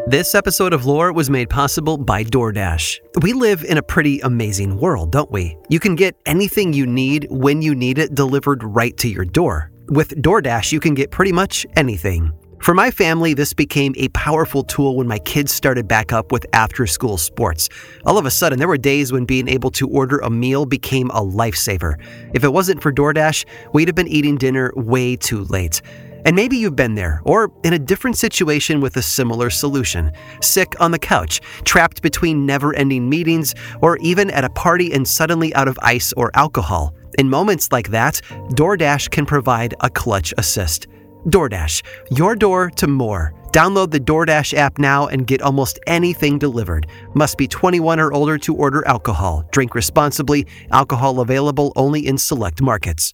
This 0.08 0.34
episode 0.34 0.74
of 0.74 0.86
Lore 0.86 1.14
was 1.14 1.30
made 1.30 1.50
possible 1.50 1.96
by 1.96 2.24
DoorDash. 2.24 2.98
We 3.22 3.34
live 3.34 3.64
in 3.64 3.78
a 3.78 3.84
pretty 3.84 4.20
amazing 4.22 4.78
world, 4.78 5.12
don't 5.12 5.32
we? 5.32 5.56
You 5.70 5.80
can 5.80 5.96
get 5.96 6.16
anything 6.26 6.74
you 6.74 6.86
need 6.86 7.28
when 7.30 7.62
you 7.62 7.76
need 7.76 7.98
it 7.98 8.16
delivered 8.16 8.64
right 8.64 8.98
to 8.98 9.08
your 9.08 9.26
door. 9.26 9.72
With 9.88 10.22
DoorDash, 10.22 10.72
you 10.72 10.80
can 10.80 10.94
get 10.94 11.12
pretty 11.12 11.32
much 11.32 11.66
anything. 11.76 12.32
For 12.62 12.76
my 12.76 12.92
family, 12.92 13.34
this 13.34 13.54
became 13.54 13.94
a 13.98 14.08
powerful 14.10 14.64
tool 14.64 14.96
when 14.96 15.08
my 15.08 15.18
kids 15.20 15.52
started 15.52 15.88
back 15.88 16.14
up 16.14 16.32
with 16.32 16.46
after 16.54 16.86
school 16.86 17.18
sports. 17.18 17.68
All 18.06 18.20
of 18.20 18.26
a 18.26 18.32
sudden, 18.32 18.60
there 18.60 18.68
were 18.68 18.78
days 18.78 19.12
when 19.12 19.26
being 19.26 19.48
able 19.48 19.72
to 19.72 19.88
order 19.88 20.20
a 20.20 20.30
meal 20.30 20.68
became 20.68 21.10
a 21.10 21.22
lifesaver. 21.22 21.96
If 22.36 22.44
it 22.44 22.54
wasn't 22.54 22.82
for 22.82 22.94
DoorDash, 22.94 23.46
we'd 23.74 23.88
have 23.88 23.96
been 23.96 24.08
eating 24.08 24.38
dinner 24.38 24.72
way 24.76 25.16
too 25.16 25.44
late. 25.46 25.82
And 26.24 26.36
maybe 26.36 26.56
you've 26.56 26.76
been 26.76 26.94
there, 26.94 27.20
or 27.26 27.52
in 27.64 27.74
a 27.74 27.80
different 27.80 28.16
situation 28.16 28.80
with 28.80 28.96
a 28.96 29.02
similar 29.02 29.50
solution. 29.50 30.12
Sick 30.42 30.80
on 30.80 30.92
the 30.92 31.00
couch, 31.00 31.42
trapped 31.66 32.04
between 32.04 32.46
never 32.46 32.76
ending 32.76 33.10
meetings, 33.10 33.56
or 33.82 33.98
even 33.98 34.30
at 34.30 34.44
a 34.44 34.50
party 34.52 34.94
and 34.94 35.08
suddenly 35.08 35.54
out 35.56 35.68
of 35.68 35.80
ice 35.82 36.14
or 36.14 36.30
alcohol. 36.36 36.94
In 37.20 37.30
moments 37.30 37.72
like 37.72 37.90
that, 37.90 38.22
DoorDash 38.50 39.10
can 39.12 39.26
provide 39.26 39.76
a 39.82 39.90
clutch 39.90 40.34
assist. 40.38 40.88
DoorDash, 41.28 41.84
your 42.12 42.36
door 42.36 42.70
to 42.72 42.88
more. 42.88 43.34
Download 43.52 43.92
the 43.92 44.00
DoorDash 44.00 44.54
app 44.54 44.80
now 44.80 45.08
and 45.08 45.28
get 45.28 45.42
almost 45.42 45.80
anything 45.86 46.40
delivered. 46.40 46.88
Must 47.14 47.38
be 47.38 47.48
21 47.48 48.00
or 48.00 48.14
older 48.14 48.38
to 48.40 48.56
order 48.56 48.88
alcohol. 48.88 49.44
Drink 49.52 49.76
responsibly. 49.76 50.48
Alcohol 50.72 51.20
available 51.20 51.74
only 51.76 52.08
in 52.08 52.18
select 52.18 52.62
markets. 52.62 53.14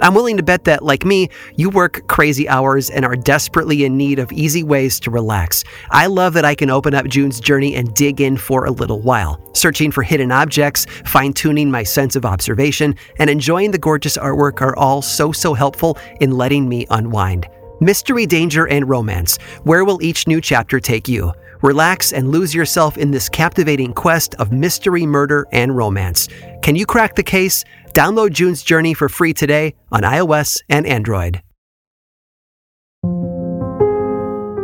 I'm 0.00 0.14
willing 0.14 0.36
to 0.36 0.42
bet 0.42 0.64
that, 0.64 0.82
like 0.82 1.04
me, 1.04 1.28
you 1.56 1.70
work 1.70 2.06
crazy 2.06 2.48
hours 2.48 2.88
and 2.88 3.04
are 3.04 3.16
desperately 3.16 3.84
in 3.84 3.96
need 3.96 4.18
of 4.18 4.30
easy 4.32 4.62
ways 4.62 5.00
to 5.00 5.10
relax. 5.10 5.64
I 5.90 6.06
love 6.06 6.34
that 6.34 6.44
I 6.44 6.54
can 6.54 6.70
open 6.70 6.94
up 6.94 7.06
June's 7.06 7.40
journey 7.40 7.74
and 7.74 7.92
dig 7.94 8.20
in 8.20 8.36
for 8.36 8.64
a 8.64 8.70
little 8.70 9.00
while, 9.00 9.40
searching 9.54 9.90
for 9.90 10.02
hidden 10.02 10.30
objects, 10.30 10.86
fine 11.04 11.32
tuning 11.32 11.70
my 11.70 11.82
sense 11.82 12.14
of 12.14 12.24
observation, 12.24 12.94
and 13.18 13.28
enjoying 13.28 13.72
the 13.72 13.78
gorgeous 13.78 14.16
artwork 14.16 14.60
are 14.60 14.76
all 14.76 15.02
so, 15.02 15.32
so 15.32 15.52
helpful 15.54 15.98
in 16.20 16.30
letting 16.30 16.68
me 16.68 16.86
unwind. 16.90 17.48
Mystery, 17.80 18.26
danger, 18.26 18.66
and 18.68 18.88
romance. 18.88 19.36
Where 19.64 19.84
will 19.84 20.02
each 20.02 20.26
new 20.26 20.40
chapter 20.40 20.80
take 20.80 21.08
you? 21.08 21.32
Relax 21.62 22.12
and 22.12 22.30
lose 22.30 22.54
yourself 22.54 22.96
in 22.96 23.10
this 23.10 23.28
captivating 23.28 23.92
quest 23.92 24.34
of 24.36 24.52
mystery, 24.52 25.06
murder, 25.06 25.46
and 25.52 25.76
romance. 25.76 26.28
Can 26.62 26.76
you 26.76 26.86
crack 26.86 27.14
the 27.14 27.22
case? 27.22 27.64
Download 27.94 28.30
June's 28.30 28.62
Journey 28.62 28.94
for 28.94 29.08
free 29.08 29.32
today 29.32 29.74
on 29.90 30.02
iOS 30.02 30.62
and 30.68 30.86
Android. 30.86 31.42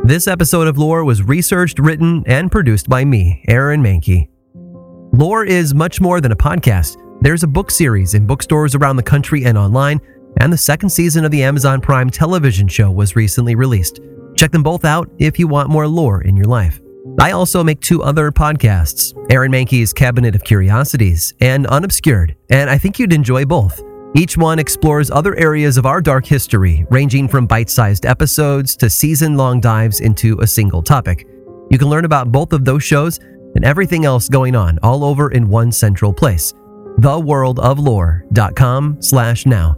This 0.04 0.28
episode 0.28 0.68
of 0.68 0.76
Lore 0.76 1.02
was 1.02 1.22
researched, 1.22 1.78
written, 1.78 2.22
and 2.26 2.52
produced 2.52 2.90
by 2.90 3.04
me, 3.04 3.42
Aaron 3.48 3.82
Mahnke. 3.82 4.28
Lore 5.14 5.44
is 5.44 5.74
much 5.74 6.00
more 6.00 6.20
than 6.20 6.30
a 6.30 6.36
podcast. 6.36 6.98
There's 7.22 7.42
a 7.42 7.48
book 7.48 7.70
series 7.70 8.12
in 8.12 8.26
bookstores 8.26 8.74
around 8.74 8.96
the 8.96 9.02
country 9.02 9.46
and 9.46 9.56
online, 9.56 10.00
and 10.40 10.52
the 10.52 10.58
second 10.58 10.90
season 10.90 11.24
of 11.24 11.30
the 11.30 11.42
Amazon 11.42 11.80
Prime 11.80 12.10
television 12.10 12.68
show 12.68 12.90
was 12.90 13.16
recently 13.16 13.54
released. 13.54 14.00
Check 14.36 14.50
them 14.50 14.62
both 14.62 14.84
out 14.84 15.08
if 15.18 15.38
you 15.38 15.48
want 15.48 15.70
more 15.70 15.88
lore 15.88 16.20
in 16.20 16.36
your 16.36 16.46
life. 16.46 16.80
I 17.20 17.32
also 17.32 17.62
make 17.62 17.80
two 17.80 18.02
other 18.02 18.32
podcasts 18.32 19.12
Aaron 19.30 19.52
Mahnke's 19.52 19.92
Cabinet 19.92 20.34
of 20.34 20.44
Curiosities 20.44 21.34
and 21.40 21.66
Unobscured, 21.66 22.34
and 22.50 22.70
I 22.70 22.78
think 22.78 22.98
you'd 22.98 23.12
enjoy 23.12 23.44
both. 23.44 23.82
Each 24.16 24.36
one 24.36 24.58
explores 24.58 25.10
other 25.10 25.34
areas 25.36 25.76
of 25.76 25.86
our 25.86 26.00
dark 26.00 26.24
history, 26.24 26.86
ranging 26.90 27.28
from 27.28 27.46
bite 27.46 27.68
sized 27.68 28.06
episodes 28.06 28.76
to 28.76 28.88
season 28.88 29.36
long 29.36 29.60
dives 29.60 30.00
into 30.00 30.38
a 30.40 30.46
single 30.46 30.82
topic. 30.82 31.26
You 31.70 31.78
can 31.78 31.88
learn 31.88 32.04
about 32.04 32.30
both 32.30 32.52
of 32.52 32.64
those 32.64 32.84
shows 32.84 33.18
and 33.54 33.64
everything 33.64 34.04
else 34.04 34.28
going 34.28 34.54
on 34.54 34.78
all 34.82 35.04
over 35.04 35.32
in 35.32 35.48
one 35.48 35.72
central 35.72 36.12
place 36.12 36.54
theworldoflore.com 37.00 39.02
slash 39.02 39.46
now. 39.46 39.76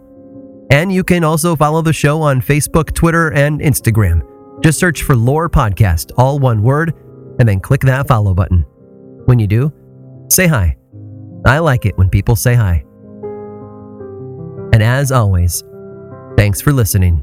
And 0.71 0.93
you 0.93 1.03
can 1.03 1.25
also 1.25 1.57
follow 1.57 1.81
the 1.81 1.93
show 1.93 2.21
on 2.21 2.43
Facebook, 2.43 2.93
Twitter, 2.93 3.33
and 3.33 3.61
Instagram. 3.61 4.21
Just 4.63 4.79
search 4.79 5.03
for 5.03 5.17
Lore 5.17 5.49
Podcast, 5.49 6.13
all 6.19 6.39
one 6.39 6.63
word, 6.63 6.93
and 7.39 7.49
then 7.49 7.61
click 7.61 7.83
that 7.83 8.09
follow 8.09 8.35
button. 8.35 8.65
When 9.27 9.39
you 9.39 9.47
do, 9.47 9.73
say 10.31 10.47
hi. 10.47 10.77
I 11.45 11.59
like 11.59 11.87
it 11.87 11.97
when 11.97 12.11
people 12.11 12.37
say 12.37 12.55
hi. 12.55 12.85
And 14.73 14.83
as 14.83 15.13
always, 15.13 15.63
thanks 16.37 16.61
for 16.61 16.73
listening. 16.73 17.23